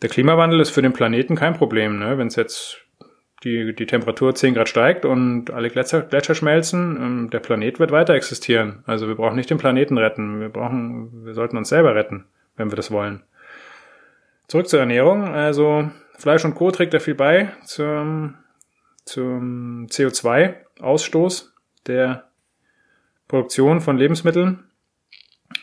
Der 0.00 0.10
Klimawandel 0.10 0.60
ist 0.60 0.70
für 0.70 0.82
den 0.82 0.92
Planeten 0.92 1.34
kein 1.34 1.54
Problem. 1.54 1.98
Ne? 1.98 2.18
Wenn 2.18 2.28
es 2.28 2.36
jetzt 2.36 2.83
die, 3.44 3.74
die 3.74 3.86
Temperatur 3.86 4.34
10 4.34 4.54
Grad 4.54 4.68
steigt 4.68 5.04
und 5.04 5.50
alle 5.50 5.68
Gletscher, 5.68 6.02
Gletscher 6.02 6.34
schmelzen, 6.34 6.96
ähm, 6.96 7.30
der 7.30 7.40
Planet 7.40 7.78
wird 7.78 7.92
weiter 7.92 8.14
existieren. 8.14 8.82
Also 8.86 9.06
wir 9.06 9.14
brauchen 9.14 9.36
nicht 9.36 9.50
den 9.50 9.58
Planeten 9.58 9.98
retten, 9.98 10.40
wir 10.40 10.48
brauchen, 10.48 11.24
wir 11.24 11.34
sollten 11.34 11.56
uns 11.56 11.68
selber 11.68 11.94
retten, 11.94 12.24
wenn 12.56 12.70
wir 12.70 12.76
das 12.76 12.90
wollen. 12.90 13.22
Zurück 14.48 14.68
zur 14.68 14.80
Ernährung. 14.80 15.24
Also 15.24 15.90
Fleisch 16.16 16.44
und 16.44 16.54
Co. 16.54 16.70
trägt 16.70 16.94
da 16.94 16.98
viel 16.98 17.14
bei 17.14 17.52
zum, 17.64 18.34
zum 19.04 19.86
CO2-Ausstoß 19.86 21.50
der 21.86 22.24
Produktion 23.28 23.80
von 23.80 23.96
Lebensmitteln. 23.96 24.64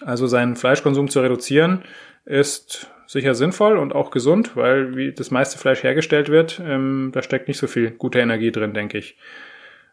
Also 0.02 0.28
seinen 0.28 0.56
Fleischkonsum 0.56 1.10
zu 1.10 1.20
reduzieren, 1.20 1.84
ist 2.26 2.92
sicher 3.08 3.36
sinnvoll 3.36 3.78
und 3.78 3.94
auch 3.94 4.12
gesund, 4.12 4.56
weil 4.56 4.96
wie 4.96 5.12
das 5.12 5.32
meiste 5.32 5.58
Fleisch 5.58 5.84
hergestellt 5.84 6.30
wird, 6.30 6.62
ähm, 6.64 7.12
da 7.14 7.22
steckt 7.22 7.48
nicht 7.48 7.58
so 7.58 7.68
viel 7.68 7.92
gute 7.92 8.20
Energie 8.20 8.52
drin, 8.52 8.74
denke 8.74 8.98
ich. 8.98 9.18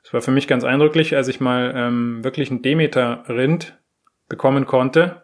Es 0.04 0.12
war 0.12 0.22
für 0.22 0.30
mich 0.30 0.46
ganz 0.46 0.64
eindrücklich, 0.64 1.16
als 1.16 1.28
ich 1.28 1.40
mal 1.40 1.72
ähm, 1.74 2.22
wirklich 2.22 2.50
ein 2.50 2.62
Demeter-Rind 2.62 3.76
bekommen 4.28 4.66
konnte 4.66 5.22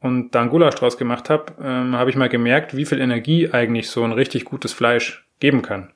und 0.00 0.34
da 0.34 0.40
einen 0.40 0.50
Gulasch 0.50 0.74
draus 0.74 0.96
gemacht 0.96 1.28
habe, 1.28 1.52
ähm, 1.62 1.96
habe 1.96 2.10
ich 2.10 2.16
mal 2.16 2.28
gemerkt, 2.28 2.76
wie 2.76 2.86
viel 2.86 3.00
Energie 3.00 3.50
eigentlich 3.50 3.90
so 3.90 4.02
ein 4.02 4.12
richtig 4.12 4.44
gutes 4.44 4.72
Fleisch 4.72 5.26
geben 5.38 5.62
kann. 5.62 5.92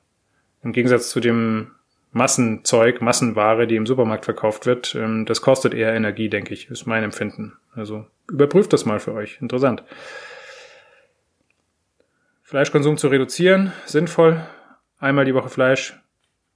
Im 0.63 0.73
Gegensatz 0.73 1.09
zu 1.09 1.19
dem 1.19 1.71
Massenzeug, 2.11 3.01
Massenware, 3.01 3.67
die 3.67 3.77
im 3.77 3.85
Supermarkt 3.85 4.25
verkauft 4.25 4.65
wird, 4.65 4.95
ähm, 4.95 5.25
das 5.25 5.41
kostet 5.41 5.73
eher 5.73 5.93
Energie, 5.93 6.29
denke 6.29 6.53
ich, 6.53 6.69
ist 6.69 6.85
mein 6.85 7.03
Empfinden. 7.03 7.57
Also 7.73 8.05
überprüft 8.29 8.73
das 8.73 8.85
mal 8.85 8.99
für 8.99 9.13
euch. 9.13 9.39
Interessant. 9.41 9.83
Fleischkonsum 12.43 12.97
zu 12.97 13.07
reduzieren, 13.07 13.71
sinnvoll. 13.85 14.45
Einmal 14.99 15.23
die 15.23 15.33
Woche 15.33 15.49
Fleisch. 15.49 15.97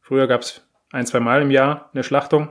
Früher 0.02 0.28
gab 0.28 0.42
es 0.42 0.62
ein, 0.92 1.06
zwei 1.06 1.22
Mal 1.22 1.42
im 1.42 1.52
Jahr 1.52 1.90
eine 1.94 2.04
Schlachtung. 2.04 2.50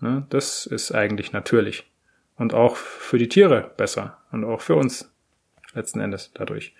Ne, 0.00 0.26
das 0.30 0.66
ist 0.66 0.92
eigentlich 0.92 1.32
natürlich. 1.32 1.88
Und 2.36 2.54
auch 2.54 2.74
für 2.74 3.18
die 3.18 3.28
Tiere 3.28 3.70
besser. 3.76 4.18
Und 4.32 4.44
auch 4.44 4.60
für 4.60 4.74
uns 4.74 5.12
letzten 5.74 6.00
Endes 6.00 6.32
dadurch. 6.34 6.74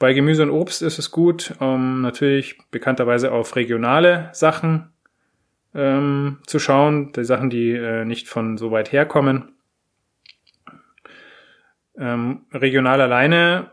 Bei 0.00 0.14
Gemüse 0.14 0.42
und 0.42 0.50
Obst 0.50 0.80
ist 0.80 0.98
es 0.98 1.10
gut, 1.10 1.54
um 1.60 2.00
natürlich 2.00 2.56
bekannterweise 2.70 3.32
auf 3.32 3.54
regionale 3.54 4.30
Sachen 4.32 4.94
ähm, 5.74 6.38
zu 6.46 6.58
schauen, 6.58 7.12
die 7.12 7.22
Sachen, 7.22 7.50
die 7.50 7.72
äh, 7.72 8.06
nicht 8.06 8.26
von 8.26 8.56
so 8.56 8.70
weit 8.70 8.92
herkommen. 8.92 9.52
Ähm, 11.98 12.46
regional 12.50 13.02
alleine 13.02 13.72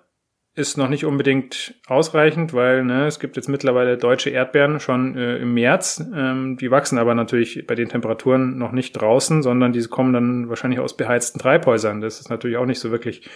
ist 0.54 0.78
noch 0.78 0.90
nicht 0.90 1.06
unbedingt 1.06 1.76
ausreichend, 1.88 2.54
weil 2.54 2.84
ne, 2.84 3.08
es 3.08 3.22
gibt 3.22 3.38
jetzt 3.38 3.48
mittlerweile 3.48 3.98
deutsche 3.98 4.30
Erdbeeren 4.30 4.82
schon 4.82 5.16
äh, 5.16 5.38
im 5.38 5.54
März. 5.54 6.04
Ähm, 6.14 6.58
die 6.58 6.72
wachsen 6.72 6.98
aber 6.98 7.16
natürlich 7.16 7.66
bei 7.66 7.76
den 7.76 7.88
Temperaturen 7.88 8.58
noch 8.58 8.74
nicht 8.74 8.92
draußen, 8.92 9.44
sondern 9.44 9.72
diese 9.72 9.88
kommen 9.88 10.12
dann 10.12 10.50
wahrscheinlich 10.50 10.82
aus 10.82 10.98
beheizten 10.98 11.40
Treibhäusern. 11.40 12.02
Das 12.02 12.20
ist 12.20 12.30
natürlich 12.30 12.58
auch 12.58 12.66
nicht 12.66 12.82
so 12.82 12.92
wirklich 12.92 13.30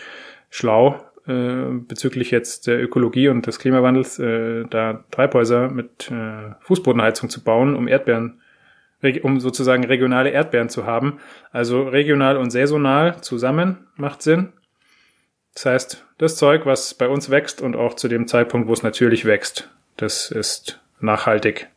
schlau 0.50 1.00
äh, 1.28 1.72
bezüglich 1.88 2.32
jetzt 2.32 2.68
der 2.68 2.82
Ökologie 2.82 3.30
und 3.30 3.48
des 3.48 3.60
Klimawandels, 3.60 4.20
äh, 4.20 4.66
da 4.70 5.04
Treibhäuser 5.12 5.70
mit 5.70 6.12
äh, 6.12 6.56
Fußbodenheizung 6.62 7.30
zu 7.30 7.44
bauen, 7.44 7.76
um 7.76 7.88
Erdbeeren 7.88 8.42
um 9.24 9.40
sozusagen 9.40 9.84
regionale 9.84 10.30
Erdbeeren 10.30 10.70
zu 10.70 10.86
haben. 10.86 11.20
Also 11.52 11.84
regional 11.84 12.38
und 12.38 12.52
saisonal 12.52 13.20
zusammen 13.22 13.88
macht 13.96 14.22
Sinn. 14.22 14.54
Das 15.56 15.66
heißt, 15.66 16.06
das 16.18 16.36
Zeug, 16.38 16.66
was 16.66 16.94
bei 16.94 17.08
uns 17.08 17.30
wächst 17.30 17.62
und 17.62 17.76
auch 17.76 17.96
zu 17.96 18.08
dem 18.08 18.28
Zeitpunkt, 18.28 18.68
wo 18.68 18.74
es 18.74 18.84
natürlich 18.84 19.26
wächst, 19.26 19.70
das 19.98 20.32
ist 20.32 20.80
nachhaltig 21.00 21.68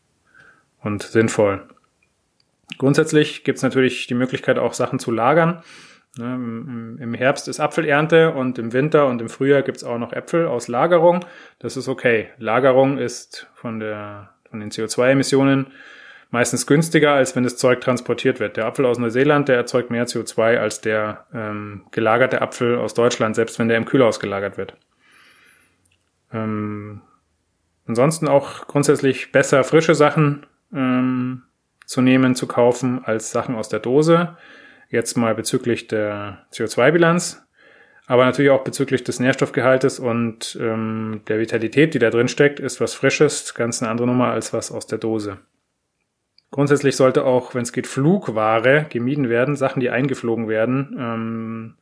und 0.83 1.03
sinnvoll. 1.03 1.67
Grundsätzlich 2.79 3.45
gibt 3.45 3.57
es 3.57 3.63
natürlich 3.63 4.07
die 4.07 4.15
Möglichkeit, 4.15 4.59
auch 4.59 4.75
Sachen 4.75 4.99
zu 4.99 5.11
lagern. 5.11 5.63
Ne, 6.17 6.97
Im 7.01 7.15
Herbst 7.15 7.49
ist 7.49 7.59
Apfelernte 7.59 8.33
und 8.35 8.59
im 8.59 8.73
Winter 8.73 9.09
und 9.09 9.21
im 9.21 9.29
Frühjahr 9.29 9.63
gibt 9.63 9.79
es 9.79 9.85
auch 9.85 9.99
noch 9.99 10.13
Äpfel 10.13 10.47
aus 10.47 10.69
Lagerung. 10.69 11.25
Das 11.59 11.77
ist 11.77 11.89
okay. 11.89 12.29
Lagerung 12.39 12.99
ist 12.99 13.49
von, 13.55 13.81
der, 13.81 14.31
von 14.49 14.61
den 14.61 14.71
CO2-Emissionen 14.71 15.73
meistens 16.31 16.67
günstiger, 16.67 17.13
als 17.13 17.35
wenn 17.35 17.43
das 17.43 17.57
Zeug 17.57 17.81
transportiert 17.81 18.39
wird. 18.39 18.57
Der 18.57 18.67
Apfel 18.67 18.87
aus 18.87 18.99
Neuseeland, 18.99 19.49
der 19.49 19.57
erzeugt 19.57 19.91
mehr 19.91 20.07
CO2 20.07 20.59
als 20.59 20.81
der 20.81 21.27
ähm, 21.35 21.85
gelagerte 21.91 22.43
Apfel 22.43 22.77
aus 22.77 22.95
Deutschland, 22.95 23.35
selbst 23.35 23.59
wenn 23.59 23.69
der 23.69 23.77
im 23.77 23.85
Kühlhaus 23.85 24.21
gelagert 24.21 24.57
wird. 24.57 24.77
Ähm, 26.33 27.03
ansonsten 27.87 28.29
auch 28.29 28.69
grundsätzlich 28.69 29.33
besser 29.33 29.65
frische 29.65 29.95
Sachen 29.97 30.47
ähm, 30.73 31.43
zu 31.87 32.01
nehmen, 32.01 32.35
zu 32.35 32.47
kaufen, 32.47 33.05
als 33.05 33.31
Sachen 33.33 33.55
aus 33.57 33.69
der 33.69 33.81
Dose. 33.81 34.37
Jetzt 34.95 35.17
mal 35.17 35.35
bezüglich 35.35 35.89
der 35.89 36.47
CO2-Bilanz, 36.53 37.45
aber 38.07 38.25
natürlich 38.27 38.53
auch 38.53 38.63
bezüglich 38.63 39.03
des 39.03 39.19
Nährstoffgehaltes 39.19 39.99
und 39.99 40.57
ähm, 40.61 41.23
der 41.27 41.41
Vitalität, 41.41 41.95
die 41.95 41.99
da 41.99 42.11
drin 42.11 42.29
steckt, 42.29 42.61
ist 42.61 42.81
was 42.81 42.95
Frisches, 42.95 43.55
ganz 43.55 43.83
eine 43.83 43.91
andere 43.91 44.07
Nummer 44.07 44.29
als 44.31 44.53
was 44.53 44.71
aus 44.71 44.87
der 44.87 44.99
Dose. 44.99 45.39
Grundsätzlich 46.53 46.95
sollte 46.95 47.25
auch, 47.25 47.57
wenn 47.57 47.63
es 47.63 47.73
geht, 47.73 47.89
Flugware 47.89 48.87
gemieden 48.89 49.29
werden, 49.29 49.57
Sachen, 49.57 49.81
die 49.81 49.91
eingeflogen 49.91 50.49
werden. 50.49 50.97
Ähm, 50.97 51.75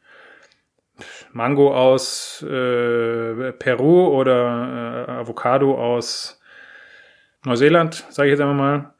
Mango 1.32 1.74
aus 1.74 2.42
äh, 2.48 3.52
Peru 3.52 4.06
oder 4.06 5.06
äh, 5.06 5.10
Avocado 5.10 5.74
aus 5.74 6.40
Neuseeland, 7.44 8.06
sage 8.08 8.30
ich 8.30 8.32
jetzt 8.32 8.40
einmal 8.40 8.56
mal. 8.56 8.91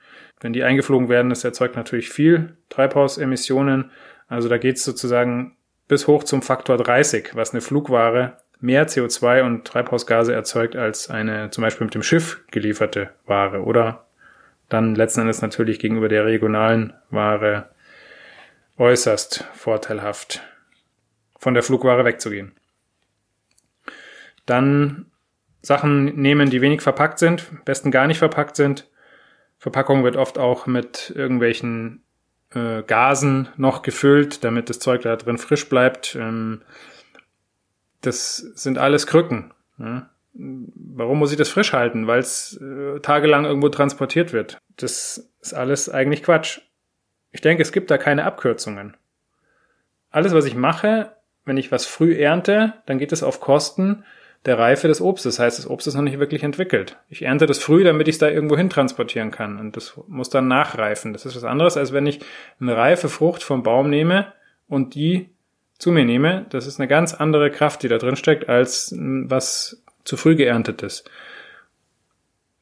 Wenn 0.43 0.53
die 0.53 0.65
eingeflogen 0.65 1.09
werden, 1.09 1.31
das 1.31 1.45
erzeugt 1.45 1.77
natürlich 1.77 2.11
viel 2.11 2.57
Treibhausemissionen. 2.69 3.91
Also 4.29 4.49
da 4.49 4.59
geht 4.59 4.77
es 4.77 4.85
sozusagen 4.85 5.57
bis 5.89 6.07
hoch 6.09 6.25
zum 6.25 6.43
Faktor 6.43 6.77
30, 6.77 7.31
was 7.35 7.53
eine 7.53 7.61
Flugware 7.61 8.39
mehr 8.61 8.89
CO2 8.89 9.43
und 9.43 9.65
Treibhausgase 9.65 10.35
erzeugt 10.35 10.77
als 10.77 11.11
eine 11.11 11.51
zum 11.51 11.63
Beispiel 11.63 11.87
mit 11.87 11.95
dem 11.95 12.03
Schiff 12.03 12.43
gelieferte 12.51 13.11
Ware 13.27 13.63
oder 13.63 14.07
dann 14.69 14.95
letzten 14.95 15.23
Endes 15.23 15.43
natürlich 15.43 15.79
gegenüber 15.79 16.09
der 16.09 16.25
regionalen 16.25 16.93
Ware 17.11 17.69
äußerst 18.79 19.45
vorteilhaft, 19.53 20.43
von 21.39 21.55
der 21.55 21.63
Flugware 21.63 22.05
wegzugehen. 22.05 22.53
Dann 24.47 25.07
Sachen 25.61 26.17
nehmen, 26.17 26.51
die 26.51 26.63
wenig 26.63 26.81
verpackt 26.81 27.19
sind, 27.19 27.65
besten 27.65 27.91
gar 27.91 28.07
nicht 28.07 28.19
verpackt 28.19 28.57
sind. 28.57 28.89
Verpackung 29.62 30.02
wird 30.02 30.16
oft 30.16 30.38
auch 30.38 30.66
mit 30.66 31.12
irgendwelchen 31.14 32.02
äh, 32.52 32.83
Gasen 32.83 33.49
noch 33.57 33.83
gefüllt, 33.83 34.42
damit 34.42 34.69
das 34.69 34.81
Zeug 34.81 35.02
da 35.02 35.14
drin 35.14 35.38
frisch 35.38 35.69
bleibt. 35.69 36.16
Ähm, 36.16 36.62
das 38.00 38.38
sind 38.38 38.76
alles 38.76 39.07
Krücken. 39.07 39.54
Ja? 39.78 40.11
Warum 40.33 41.21
muss 41.21 41.31
ich 41.31 41.38
das 41.38 41.49
frisch 41.49 41.73
halten? 41.73 42.09
Weil 42.09 42.19
es 42.19 42.61
äh, 42.61 42.99
tagelang 43.02 43.45
irgendwo 43.45 43.69
transportiert 43.69 44.33
wird. 44.33 44.59
Das 44.78 45.31
ist 45.40 45.54
alles 45.54 45.88
eigentlich 45.88 46.25
Quatsch. 46.25 46.62
Ich 47.31 47.40
denke, 47.40 47.62
es 47.62 47.71
gibt 47.71 47.92
da 47.92 47.99
keine 47.99 48.25
Abkürzungen. 48.25 48.97
Alles, 50.11 50.35
was 50.35 50.47
ich 50.47 50.57
mache, 50.57 51.12
wenn 51.45 51.57
ich 51.57 51.71
was 51.71 51.87
früh 51.87 52.16
ernte, 52.16 52.75
dann 52.87 52.99
geht 52.99 53.12
es 53.12 53.23
auf 53.23 53.38
Kosten 53.38 54.02
der 54.45 54.59
Reife 54.59 54.89
des 54.89 55.01
Obstes. 55.01 55.37
Das 55.37 55.45
heißt, 55.45 55.59
das 55.59 55.71
Obst 55.71 55.87
ist 55.87 55.95
noch 55.95 56.03
nicht 56.03 56.19
wirklich 56.19 56.43
entwickelt. 56.43 56.97
Ich 57.09 57.23
ernte 57.23 57.47
das 57.47 57.59
früh, 57.59 57.85
damit 57.85 58.09
ich 58.09 58.17
es 58.17 58.19
da 58.19 58.29
irgendwo 58.29 58.57
hin 58.57 58.71
transportieren 58.71 59.31
kann. 59.31 59.59
Und 59.59 59.77
das 59.77 59.99
muss 60.09 60.31
dann 60.31 60.49
nachreifen. 60.49 61.13
Das 61.13 61.27
ist 61.27 61.37
was 61.37 61.45
anderes, 61.45 61.77
als 61.77 61.93
wenn 61.93 62.07
ich 62.07 62.21
eine 62.61 62.77
reife 62.77 63.09
Frucht 63.09 63.43
vom 63.43 63.63
Baum 63.63 63.89
nehme 63.89 64.33
und 64.69 64.95
die 64.95 65.31
zu 65.79 65.93
mir 65.93 66.05
nehme. 66.05 66.47
Das 66.51 66.67
ist 66.67 66.81
eine 66.81 66.89
ganz 66.89 67.15
andere 67.15 67.51
Kraft, 67.51 67.83
die 67.83 67.89
da 67.89 67.99
drin 67.99 68.17
steckt, 68.17 68.49
als 68.49 68.95
was 68.97 69.83
zu 70.05 70.17
früh 70.17 70.35
geerntetes. 70.35 71.05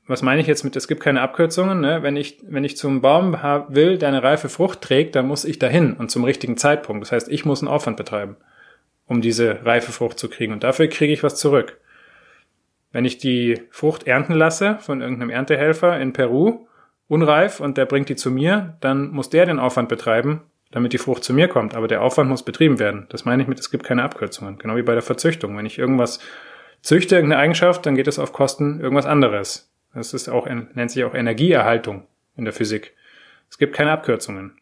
Was 0.07 0.23
meine 0.23 0.41
ich 0.41 0.49
jetzt 0.49 0.65
mit, 0.65 0.75
es 0.75 0.89
gibt 0.89 1.03
keine 1.03 1.21
Abkürzungen, 1.21 1.81
ne? 1.81 2.03
wenn, 2.03 2.17
ich, 2.17 2.39
wenn 2.43 2.65
ich 2.65 2.77
zum 2.77 3.01
Baum 3.01 3.33
will, 3.69 3.97
der 3.97 4.09
eine 4.09 4.25
reife 4.25 4.49
Frucht 4.49 4.81
trägt, 4.81 5.15
dann 5.15 5.29
muss 5.29 5.45
ich 5.45 5.61
dahin 5.61 5.93
und 5.93 6.11
zum 6.11 6.25
richtigen 6.25 6.57
Zeitpunkt. 6.57 7.03
Das 7.03 7.13
heißt, 7.13 7.29
ich 7.29 7.45
muss 7.45 7.61
einen 7.61 7.69
Aufwand 7.69 7.97
betreiben, 7.97 8.37
um 9.11 9.21
diese 9.21 9.67
reife 9.67 9.91
Frucht 9.91 10.21
zu 10.21 10.31
kriegen 10.31 10.53
und 10.53 10.63
dafür 10.63 10.87
kriege 10.87 11.13
ich 11.13 11.25
was 11.25 11.35
zurück. 11.35 11.79
Wenn 12.93 13.05
ich 13.05 13.19
die 13.19 13.61
Frucht 13.71 14.07
ernten 14.07 14.35
lasse 14.35 14.79
von 14.79 15.01
irgendeinem 15.01 15.31
Erntehelfer 15.31 15.99
in 15.99 16.13
Peru, 16.13 16.69
unreif 17.09 17.59
und 17.59 17.77
der 17.77 17.87
bringt 17.87 18.09
die 18.09 18.15
zu 18.15 18.31
mir, 18.31 18.77
dann 18.81 19.11
muss 19.11 19.29
der 19.29 19.47
den 19.47 19.59
Aufwand 19.59 19.89
betreiben, 19.89 20.43
damit 20.71 20.93
die 20.93 20.99
Frucht 20.99 21.25
zu 21.25 21.35
mir 21.35 21.49
kommt. 21.49 21.75
Aber 21.75 21.89
der 21.89 22.03
Aufwand 22.03 22.31
muss 22.31 22.45
betrieben 22.45 22.79
werden. 22.79 23.07
Das 23.09 23.25
meine 23.25 23.43
ich 23.43 23.49
mit, 23.49 23.59
es 23.59 23.73
gibt 23.73 23.85
keine 23.85 24.05
Abkürzungen. 24.05 24.59
Genau 24.59 24.77
wie 24.77 24.83
bei 24.83 24.95
der 24.95 25.03
Verzüchtung. 25.03 25.57
Wenn 25.57 25.67
ich 25.67 25.77
irgendwas 25.77 26.21
züchte 26.81 27.17
irgendeine 27.17 27.43
Eigenschaft, 27.43 27.85
dann 27.87 27.97
geht 27.97 28.07
es 28.07 28.21
auf 28.21 28.33
Kosten 28.33 28.79
irgendwas 28.79 29.07
anderes. 29.07 29.73
Das 29.93 30.15
ist 30.15 30.29
auch, 30.29 30.47
nennt 30.47 30.91
sich 30.93 31.03
auch 31.03 31.15
Energieerhaltung 31.15 32.07
in 32.37 32.45
der 32.45 32.55
Physik. 32.55 32.95
Es 33.51 33.59
gibt 33.59 33.75
keine 33.75 33.91
Abkürzungen. 33.91 34.60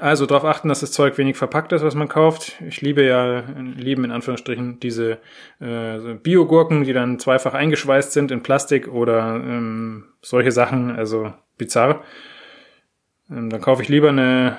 Also 0.00 0.26
darauf 0.26 0.44
achten, 0.44 0.68
dass 0.68 0.80
das 0.80 0.92
Zeug 0.92 1.16
wenig 1.18 1.36
verpackt 1.36 1.72
ist, 1.72 1.82
was 1.82 1.94
man 1.94 2.08
kauft. 2.08 2.60
Ich 2.66 2.80
liebe 2.80 3.04
ja, 3.04 3.44
lieben 3.56 4.04
in 4.04 4.10
Anführungsstrichen 4.10 4.80
diese 4.80 5.18
äh, 5.60 6.14
Biogurken, 6.22 6.84
die 6.84 6.92
dann 6.92 7.18
zweifach 7.18 7.54
eingeschweißt 7.54 8.12
sind 8.12 8.30
in 8.30 8.42
Plastik 8.42 8.88
oder 8.88 9.36
ähm, 9.36 10.04
solche 10.22 10.52
Sachen, 10.52 10.96
also 10.96 11.32
bizarr. 11.56 12.02
Ähm, 13.30 13.50
dann 13.50 13.60
kaufe 13.60 13.82
ich 13.82 13.88
lieber 13.88 14.08
eine, 14.08 14.58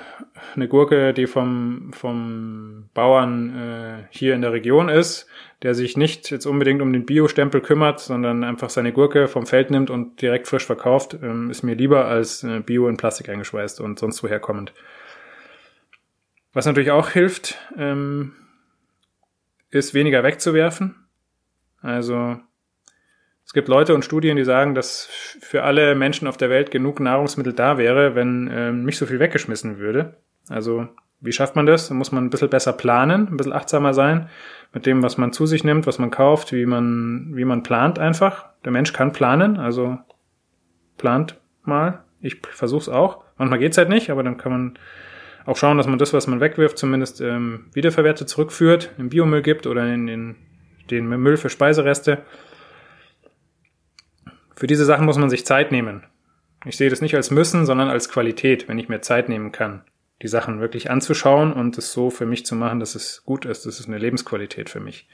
eine 0.56 0.68
Gurke, 0.68 1.14
die 1.14 1.28
vom, 1.28 1.92
vom 1.94 2.90
Bauern 2.94 3.56
äh, 3.56 4.08
hier 4.10 4.34
in 4.34 4.42
der 4.42 4.54
Region 4.54 4.90
ist, 4.90 5.28
der 5.62 5.76
sich 5.76 5.98
nicht 5.98 6.32
jetzt 6.32 6.46
unbedingt 6.46 6.82
um 6.82 6.94
den 6.94 7.06
Bio-Stempel 7.06 7.62
kümmert, 7.62 8.00
sondern 8.00 8.44
einfach 8.44 8.70
seine 8.70 8.94
Gurke 8.94 9.28
vom 9.28 9.46
Feld 9.46 9.72
nimmt 9.72 9.90
und 9.90 10.22
direkt 10.22 10.48
frisch 10.48 10.66
verkauft, 10.66 11.18
ähm, 11.22 11.50
ist 11.50 11.64
mir 11.64 11.76
lieber 11.76 12.06
als 12.06 12.44
äh, 12.44 12.62
Bio 12.62 12.88
in 12.88 12.98
Plastik 12.98 13.30
eingeschweißt 13.30 13.82
und 13.82 14.00
sonst 14.00 14.24
woher 14.24 14.40
kommend. 14.40 14.74
Was 16.54 16.66
natürlich 16.66 16.92
auch 16.92 17.10
hilft, 17.10 17.58
ähm, 17.78 18.34
ist 19.70 19.94
weniger 19.94 20.24
wegzuwerfen. 20.24 20.96
Also 21.82 22.38
es 23.46 23.54
gibt 23.54 23.68
Leute 23.68 23.96
und 23.96 24.06
Studien, 24.06 24.38
die 24.38 24.44
sagen, 24.44 24.76
dass 24.76 25.08
für 25.42 25.64
alle 25.64 25.96
Menschen 25.96 26.28
auf 26.28 26.38
der 26.38 26.50
Welt 26.50 26.72
genug 26.72 27.00
Nahrungsmittel 27.00 27.54
da 27.54 27.78
wäre, 27.78 28.16
wenn 28.16 28.50
ähm, 28.52 28.86
nicht 28.86 28.98
so 28.98 29.06
viel 29.06 29.20
weggeschmissen 29.20 29.78
würde. 29.78 30.18
Also 30.50 30.88
wie 31.22 31.32
schafft 31.32 31.56
man 31.56 31.66
das? 31.66 31.88
Da 31.88 31.94
muss 31.94 32.12
man 32.12 32.26
ein 32.26 32.30
bisschen 32.30 32.50
besser 32.50 32.74
planen, 32.74 33.28
ein 33.28 33.38
bisschen 33.38 33.54
achtsamer 33.54 33.94
sein 33.94 34.30
mit 34.74 34.86
dem, 34.86 35.04
was 35.04 35.18
man 35.18 35.34
zu 35.34 35.46
sich 35.46 35.64
nimmt, 35.64 35.86
was 35.86 36.00
man 36.00 36.12
kauft, 36.12 36.52
wie 36.52 36.66
man, 36.66 37.32
wie 37.36 37.46
man 37.46 37.64
plant 37.64 38.00
einfach. 38.00 38.46
Der 38.66 38.72
Mensch 38.72 38.94
kann 38.94 39.14
planen, 39.14 39.58
also 39.58 39.98
plant 40.98 41.40
mal. 41.64 42.04
Ich 42.22 42.42
versuche 42.52 42.82
es 42.82 42.90
auch. 42.90 43.24
Manchmal 43.38 43.60
geht's 43.60 43.78
halt 43.78 43.90
nicht, 43.90 44.10
aber 44.10 44.24
dann 44.24 44.38
kann 44.38 44.52
man 44.52 44.80
auch 45.46 45.58
schauen, 45.58 45.78
dass 45.78 45.88
man 45.88 46.00
das, 46.00 46.14
was 46.14 46.28
man 46.28 46.40
wegwirft, 46.40 46.78
zumindest 46.78 47.22
ähm, 47.22 47.66
wiederverwertet 47.74 48.30
zurückführt, 48.30 48.92
im 48.98 49.10
Biomüll 49.10 49.42
gibt 49.42 49.68
oder 49.68 49.92
in 49.94 50.08
den, 50.08 50.36
den 50.90 51.08
Müll 51.08 51.38
für 51.38 51.50
Speisereste. 51.50 52.20
Für 54.56 54.68
diese 54.68 54.86
Sachen 54.86 55.06
muss 55.06 55.18
man 55.18 55.30
sich 55.30 55.46
Zeit 55.46 55.72
nehmen. 55.72 56.04
Ich 56.66 56.78
sehe 56.78 56.90
das 56.90 57.02
nicht 57.02 57.16
als 57.16 57.32
müssen, 57.32 57.66
sondern 57.66 57.90
als 57.90 58.10
Qualität, 58.10 58.68
wenn 58.68 58.78
ich 58.78 58.90
mir 58.90 59.02
Zeit 59.02 59.30
nehmen 59.30 59.52
kann, 59.52 59.84
die 60.22 60.28
Sachen 60.28 60.60
wirklich 60.60 60.92
anzuschauen 60.92 61.54
und 61.54 61.78
es 61.78 61.92
so 61.92 62.12
für 62.12 62.28
mich 62.28 62.46
zu 62.46 62.56
machen, 62.56 62.80
dass 62.80 62.94
es 62.94 63.24
gut 63.26 63.46
ist. 63.46 63.66
Das 63.66 63.80
ist 63.80 63.88
eine 63.88 63.98
Lebensqualität 63.98 64.70
für 64.70 64.80
mich. 64.80 65.08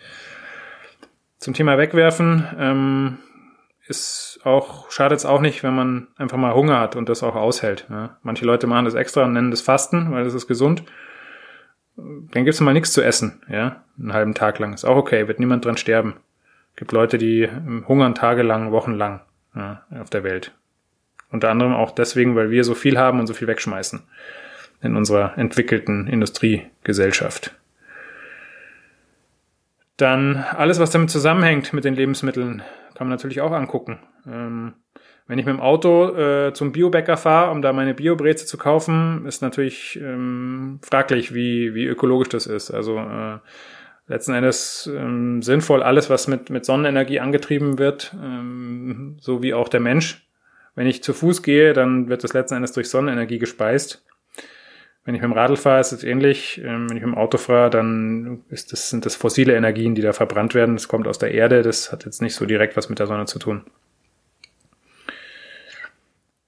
Zum 1.37 1.53
Thema 1.53 1.77
Wegwerfen 1.77 2.45
ähm, 2.57 3.17
ist 3.87 4.36
auch, 4.47 4.89
schadet 4.89 5.19
es 5.19 5.25
auch 5.25 5.41
nicht, 5.41 5.63
wenn 5.63 5.75
man 5.75 6.07
einfach 6.17 6.37
mal 6.37 6.53
Hunger 6.53 6.79
hat 6.79 6.95
und 6.95 7.09
das 7.09 7.23
auch 7.23 7.35
aushält. 7.35 7.85
Ja. 7.89 8.17
Manche 8.23 8.45
Leute 8.45 8.67
machen 8.67 8.85
das 8.85 8.93
extra 8.95 9.23
und 9.23 9.33
nennen 9.33 9.51
das 9.51 9.61
Fasten, 9.61 10.11
weil 10.11 10.23
das 10.23 10.33
ist 10.33 10.47
gesund. 10.47 10.83
Dann 11.95 12.45
gibt's 12.45 12.59
mal 12.61 12.73
nichts 12.73 12.93
zu 12.93 13.01
essen, 13.01 13.41
ja, 13.49 13.83
einen 13.99 14.13
halben 14.13 14.33
Tag 14.33 14.59
lang. 14.59 14.73
Ist 14.73 14.85
auch 14.85 14.97
okay, 14.97 15.27
wird 15.27 15.39
niemand 15.39 15.65
dran 15.65 15.77
sterben. 15.77 16.15
Gibt 16.75 16.91
Leute, 16.91 17.17
die 17.17 17.49
hungern 17.87 18.15
tagelang, 18.15 18.71
wochenlang 18.71 19.21
ja, 19.55 19.83
auf 19.99 20.09
der 20.09 20.23
Welt. 20.23 20.53
Unter 21.31 21.49
anderem 21.49 21.73
auch 21.73 21.91
deswegen, 21.91 22.35
weil 22.35 22.51
wir 22.51 22.63
so 22.63 22.75
viel 22.75 22.97
haben 22.97 23.19
und 23.19 23.27
so 23.27 23.33
viel 23.33 23.47
wegschmeißen 23.47 24.03
in 24.81 24.95
unserer 24.95 25.37
entwickelten 25.37 26.07
Industriegesellschaft. 26.07 27.55
Dann 29.97 30.45
alles, 30.55 30.79
was 30.79 30.91
damit 30.91 31.09
zusammenhängt 31.09 31.73
mit 31.73 31.83
den 31.83 31.95
Lebensmitteln, 31.95 32.61
kann 32.97 33.07
man 33.07 33.15
natürlich 33.15 33.41
auch 33.41 33.51
angucken. 33.51 33.99
Ähm, 34.25 34.73
wenn 35.27 35.37
ich 35.37 35.45
mit 35.45 35.53
dem 35.53 35.61
Auto 35.61 36.15
äh, 36.15 36.53
zum 36.53 36.71
Biobäcker 36.71 37.15
fahre, 37.15 37.51
um 37.51 37.61
da 37.61 37.71
meine 37.71 37.93
Biobreze 37.93 38.47
zu 38.47 38.57
kaufen, 38.57 39.23
ist 39.27 39.43
natürlich 39.43 39.99
ähm, 40.01 40.79
fraglich, 40.81 41.31
wie, 41.31 41.75
wie 41.75 41.85
ökologisch 41.85 42.29
das 42.29 42.47
ist. 42.47 42.71
Also 42.71 42.97
äh, 42.97 43.37
letzten 44.07 44.33
Endes 44.33 44.89
ähm, 44.91 45.43
sinnvoll 45.43 45.83
alles, 45.83 46.09
was 46.09 46.27
mit, 46.27 46.49
mit 46.49 46.65
Sonnenenergie 46.65 47.19
angetrieben 47.19 47.77
wird, 47.77 48.15
ähm, 48.19 49.17
so 49.19 49.43
wie 49.43 49.53
auch 49.53 49.69
der 49.69 49.81
Mensch. 49.81 50.27
Wenn 50.73 50.87
ich 50.87 51.03
zu 51.03 51.13
Fuß 51.13 51.43
gehe, 51.43 51.73
dann 51.73 52.09
wird 52.09 52.23
das 52.23 52.33
letzten 52.33 52.55
Endes 52.55 52.71
durch 52.71 52.89
Sonnenenergie 52.89 53.37
gespeist. 53.37 54.07
Wenn 55.07 55.15
ich 55.15 55.21
mit 55.21 55.31
dem 55.31 55.37
Radl 55.37 55.55
fahre, 55.55 55.79
ist 55.79 55.93
es 55.93 56.03
ähnlich. 56.03 56.61
Ähm, 56.61 56.89
wenn 56.89 56.97
ich 56.97 57.03
mit 57.03 57.13
dem 57.13 57.17
Auto 57.17 57.37
fahre, 57.37 57.69
dann 57.69 58.43
ist 58.49 58.73
das, 58.73 58.89
sind 58.89 59.05
das 59.05 59.15
fossile 59.15 59.55
Energien, 59.55 59.95
die 59.95 60.01
da 60.01 60.11
verbrannt 60.11 60.53
werden. 60.53 60.75
Das 60.75 60.89
kommt 60.89 61.07
aus 61.07 61.17
der 61.17 61.31
Erde. 61.31 61.61
Das 61.61 61.93
hat 61.93 62.03
jetzt 62.03 62.21
nicht 62.21 62.35
so 62.35 62.45
direkt 62.45 62.75
was 62.75 62.89
mit 62.89 62.99
der 62.99 63.07
Sonne 63.07 63.23
zu 63.23 63.39
tun. 63.39 63.63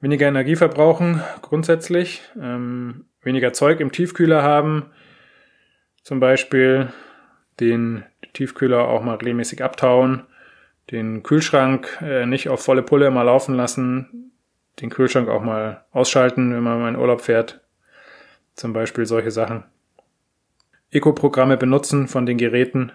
Weniger 0.01 0.27
Energie 0.27 0.57
verbrauchen 0.57 1.21
grundsätzlich. 1.41 2.21
Ähm, 2.37 3.05
weniger 3.21 3.53
Zeug 3.53 3.79
im 3.79 3.93
Tiefkühler 3.93 4.43
haben. 4.43 4.87
Zum 6.03 6.19
Beispiel 6.19 6.89
den 7.61 8.03
Tiefkühler 8.33 8.89
auch 8.89 9.01
mal 9.01 9.15
regelmäßig 9.15 9.63
abtauen. 9.63 10.23
Den 10.91 11.23
Kühlschrank 11.23 11.97
äh, 12.01 12.25
nicht 12.25 12.49
auf 12.49 12.61
volle 12.61 12.83
Pulle 12.83 13.09
mal 13.09 13.23
laufen 13.23 13.55
lassen. 13.55 14.33
Den 14.81 14.89
Kühlschrank 14.89 15.29
auch 15.29 15.41
mal 15.41 15.85
ausschalten, 15.93 16.53
wenn 16.53 16.63
man 16.63 16.81
mal 16.81 16.89
in 16.89 16.97
Urlaub 16.97 17.21
fährt 17.21 17.61
zum 18.59 18.73
Beispiel 18.73 19.05
solche 19.05 19.31
Sachen. 19.31 19.63
Eco-Programme 20.91 21.55
benutzen 21.55 22.07
von 22.07 22.25
den 22.25 22.37
Geräten. 22.37 22.91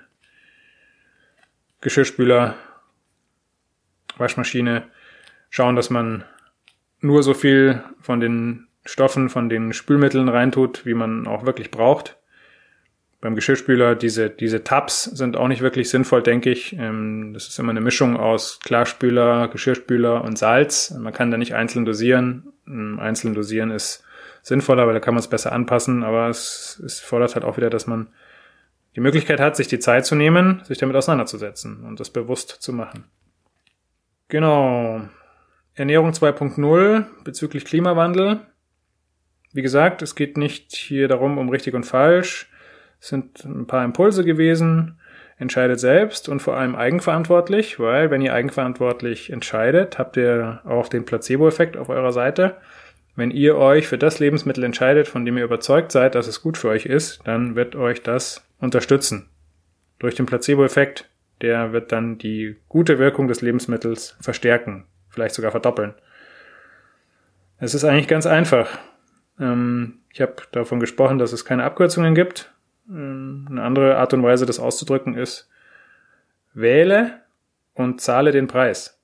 Geschirrspüler, 1.81 2.55
Waschmaschine. 4.19 4.85
Schauen, 5.49 5.77
dass 5.77 5.91
man 5.91 6.25
nur 7.01 7.23
so 7.23 7.35
viel 7.35 7.83
von 8.01 8.21
den 8.21 8.69
Stoffen, 8.85 9.31
von 9.31 9.49
den 9.49 9.73
Spülmitteln 9.73 10.29
reintut, 10.29 10.85
wie 10.85 10.95
man 10.95 11.27
auch 11.27 11.47
wirklich 11.47 11.71
braucht. 11.71 12.19
Beim 13.23 13.35
Geschirrspüler, 13.35 13.95
diese, 13.95 14.29
diese 14.29 14.65
Tabs 14.65 15.05
sind 15.05 15.39
auch 15.39 15.49
nicht 15.49 15.63
wirklich 15.63 15.89
sinnvoll, 15.89 16.23
denke 16.23 16.51
ich. 16.51 16.75
Ähm, 16.75 17.33
das 17.33 17.49
ist 17.49 17.59
immer 17.59 17.71
eine 17.71 17.81
Mischung 17.81 18.19
aus 18.19 18.61
Klarspüler, 18.63 19.49
Geschirrspüler 19.49 20.23
und 20.25 20.37
Salz. 20.37 20.91
Man 20.91 21.15
kann 21.15 21.31
da 21.31 21.39
nicht 21.39 21.55
einzeln 21.55 21.87
dosieren. 21.87 22.53
Einzeln 22.67 23.33
dosieren 23.33 23.71
ist 23.71 24.04
sinnvoller, 24.45 24.87
weil 24.87 24.95
da 24.95 25.01
kann 25.01 25.15
man 25.15 25.21
es 25.21 25.29
besser 25.29 25.53
anpassen, 25.53 26.05
aber 26.05 26.29
es, 26.29 26.81
es 26.85 27.01
fordert 27.01 27.35
halt 27.35 27.45
auch 27.45 27.57
wieder, 27.57 27.71
dass 27.71 27.87
man 27.87 28.09
die 28.95 29.01
Möglichkeit 29.01 29.41
hat, 29.41 29.57
sich 29.57 29.67
die 29.69 29.79
Zeit 29.79 30.07
zu 30.07 30.15
nehmen, 30.15 30.63
sich 30.65 30.79
damit 30.79 30.95
auseinanderzusetzen 30.95 31.83
und 31.85 31.99
das 31.99 32.11
bewusst 32.11 32.51
zu 32.51 32.73
machen. 32.73 33.05
Genau. 34.29 35.01
Ernährung 35.75 36.11
2.0 36.11 37.07
bezüglich 37.25 37.65
Klimawandel. 37.65 38.41
Wie 39.53 39.63
gesagt, 39.63 40.03
es 40.03 40.15
geht 40.15 40.37
nicht 40.37 40.75
hier 40.77 41.09
darum, 41.09 41.39
um 41.39 41.49
richtig 41.49 41.75
und 41.75 41.85
falsch. 41.85 42.51
Es 43.01 43.09
sind 43.09 43.45
ein 43.45 43.67
paar 43.67 43.85
Impulse 43.85 44.25
gewesen. 44.25 45.01
Entscheidet 45.37 45.81
selbst 45.81 46.29
und 46.29 46.41
vor 46.41 46.57
allem 46.57 46.77
eigenverantwortlich, 46.77 47.81
weil 47.81 48.11
wenn 48.11 48.21
ihr 48.21 48.35
eigenverantwortlich 48.35 49.31
entscheidet, 49.31 49.99
habt 49.99 50.17
ihr 50.17 50.61
auch 50.65 50.89
den 50.89 51.05
Placebo-Effekt 51.05 51.77
auf 51.77 51.89
eurer 51.89 52.13
Seite. 52.13 52.57
Wenn 53.17 53.31
ihr 53.31 53.57
euch 53.57 53.87
für 53.87 53.99
das 53.99 54.19
Lebensmittel 54.19 54.65
entscheidet, 54.65 55.07
von 55.07 55.25
dem 55.25 55.39
ihr 55.39 55.45
überzeugt 55.45 55.93
seid, 55.93 56.15
dass 56.15 56.27
es 56.27 56.43
gut 56.43 56.59
für 56.59 56.69
euch 56.69 56.87
ist, 56.87 57.21
dann 57.25 57.55
wird 57.55 57.77
euch 57.77 58.03
das 58.03 58.45
unterstützen. 58.59 59.29
Durch 59.99 60.17
den 60.17 60.27
Placebo-Effekt, 60.27 61.09
der 61.41 61.73
wird 61.73 61.93
dann 61.93 62.19
die 62.19 62.57
gute 62.69 62.99
Wirkung 62.99 63.29
des 63.29 63.41
Lebensmittels 63.41 64.17
verstärken, 64.21 64.85
vielleicht 65.09 65.35
sogar 65.35 65.53
verdoppeln. 65.53 65.95
Es 67.59 67.75
ist 67.75 67.85
eigentlich 67.85 68.09
ganz 68.09 68.27
einfach. 68.27 68.79
Ähm, 69.39 70.01
ich 70.13 70.21
habe 70.21 70.35
davon 70.53 70.81
gesprochen, 70.81 71.19
dass 71.19 71.33
es 71.33 71.45
keine 71.45 71.65
Abkürzungen 71.65 72.15
gibt. 72.15 72.53
Ähm, 72.89 73.47
eine 73.49 73.63
andere 73.63 73.97
Art 73.97 74.13
und 74.13 74.23
Weise, 74.23 74.45
das 74.47 74.59
auszudrücken, 74.59 75.15
ist, 75.15 75.49
wähle 76.53 77.21
und 77.75 78.01
zahle 78.01 78.33
den 78.33 78.49
Preis. 78.49 79.01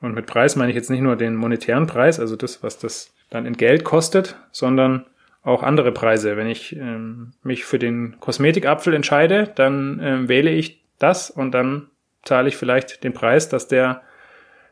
Und 0.00 0.14
mit 0.14 0.26
Preis 0.26 0.56
meine 0.56 0.70
ich 0.70 0.76
jetzt 0.76 0.90
nicht 0.90 1.02
nur 1.02 1.16
den 1.16 1.36
monetären 1.36 1.86
Preis, 1.86 2.20
also 2.20 2.36
das, 2.36 2.62
was 2.62 2.78
das 2.78 3.12
dann 3.28 3.46
in 3.46 3.56
Geld 3.56 3.84
kostet, 3.84 4.36
sondern 4.50 5.06
auch 5.42 5.62
andere 5.62 5.92
Preise. 5.92 6.36
Wenn 6.36 6.48
ich 6.48 6.76
ähm, 6.76 7.32
mich 7.42 7.64
für 7.64 7.78
den 7.78 8.18
Kosmetikapfel 8.20 8.94
entscheide, 8.94 9.50
dann 9.54 10.00
ähm, 10.02 10.28
wähle 10.28 10.50
ich 10.50 10.82
das 10.98 11.30
und 11.30 11.52
dann 11.52 11.88
zahle 12.22 12.48
ich 12.48 12.56
vielleicht 12.56 13.04
den 13.04 13.14
Preis, 13.14 13.48
dass 13.48 13.68
der 13.68 14.02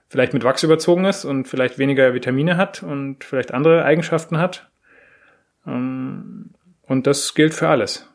vielleicht 0.08 0.32
mit 0.32 0.44
Wachs 0.44 0.62
überzogen 0.62 1.04
ist 1.04 1.24
und 1.24 1.46
vielleicht 1.46 1.78
weniger 1.78 2.14
Vitamine 2.14 2.56
hat 2.56 2.82
und 2.82 3.24
vielleicht 3.24 3.52
andere 3.52 3.84
Eigenschaften 3.84 4.38
hat. 4.38 4.70
Ähm, 5.66 6.50
und 6.82 7.06
das 7.06 7.34
gilt 7.34 7.54
für 7.54 7.68
alles. 7.68 8.08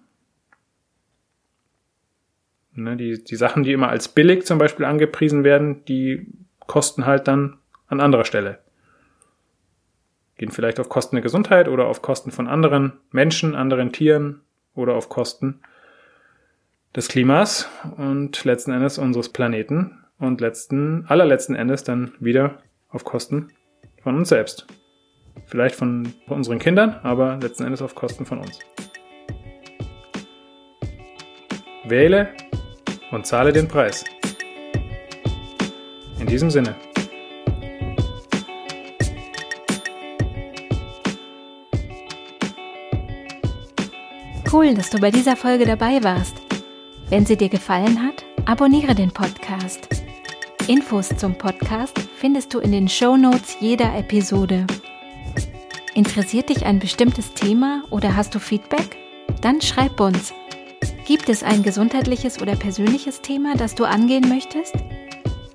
Ne, 2.75 2.97
die, 2.97 3.23
die 3.23 3.35
Sachen, 3.35 3.63
die 3.63 3.71
immer 3.71 3.89
als 3.89 4.07
billig 4.07 4.45
zum 4.45 4.57
Beispiel 4.57 4.85
angepriesen 4.85 5.43
werden, 5.43 5.85
die 5.85 6.27
kosten 6.67 7.05
halt 7.05 7.27
dann 7.27 7.57
an 7.87 7.99
anderer 7.99 8.25
Stelle. 8.25 8.59
Gehen 10.37 10.51
vielleicht 10.51 10.79
auf 10.79 10.89
Kosten 10.89 11.15
der 11.15 11.23
Gesundheit 11.23 11.67
oder 11.67 11.87
auf 11.87 12.01
Kosten 12.01 12.31
von 12.31 12.47
anderen 12.47 12.93
Menschen, 13.11 13.55
anderen 13.55 13.91
Tieren 13.91 14.41
oder 14.73 14.95
auf 14.95 15.09
Kosten 15.09 15.61
des 16.95 17.07
Klimas 17.07 17.69
und 17.97 18.43
letzten 18.43 18.71
Endes 18.71 18.97
unseres 18.97 19.29
Planeten 19.29 19.99
und 20.19 20.41
letzten, 20.41 21.05
allerletzten 21.07 21.55
Endes 21.55 21.83
dann 21.83 22.13
wieder 22.19 22.59
auf 22.89 23.03
Kosten 23.03 23.49
von 24.01 24.15
uns 24.15 24.29
selbst. 24.29 24.67
Vielleicht 25.45 25.75
von, 25.75 26.13
unseren 26.27 26.59
Kindern, 26.59 26.99
aber 27.03 27.37
letzten 27.41 27.63
Endes 27.63 27.81
auf 27.81 27.95
Kosten 27.95 28.25
von 28.25 28.39
uns. 28.39 28.59
Wähle 31.85 32.29
und 33.11 33.25
zahle 33.25 33.51
den 33.51 33.67
Preis. 33.67 34.05
In 36.23 36.29
diesem 36.29 36.49
Sinne. 36.49 36.73
Cool, 44.49 44.73
dass 44.73 44.89
du 44.89 44.99
bei 44.99 45.11
dieser 45.11 45.35
Folge 45.35 45.65
dabei 45.65 46.01
warst. 46.01 46.37
Wenn 47.09 47.25
sie 47.25 47.35
dir 47.35 47.49
gefallen 47.49 48.01
hat, 48.01 48.23
abonniere 48.45 48.95
den 48.95 49.11
Podcast. 49.11 49.89
Infos 50.67 51.09
zum 51.09 51.37
Podcast 51.37 51.99
findest 52.15 52.53
du 52.53 52.59
in 52.59 52.71
den 52.71 52.87
Show 52.87 53.17
Notes 53.17 53.57
jeder 53.59 53.93
Episode. 53.97 54.65
Interessiert 55.93 56.47
dich 56.47 56.65
ein 56.65 56.79
bestimmtes 56.79 57.33
Thema 57.33 57.83
oder 57.89 58.15
hast 58.15 58.33
du 58.33 58.39
Feedback? 58.39 58.95
Dann 59.41 59.59
schreib 59.59 59.99
uns 59.99 60.33
Gibt 61.05 61.27
es 61.27 61.43
ein 61.43 61.63
gesundheitliches 61.63 62.41
oder 62.41 62.55
persönliches 62.55 63.19
Thema, 63.19 63.57
das 63.57 63.75
du 63.75 63.83
angehen 63.83 64.29
möchtest? 64.29 64.75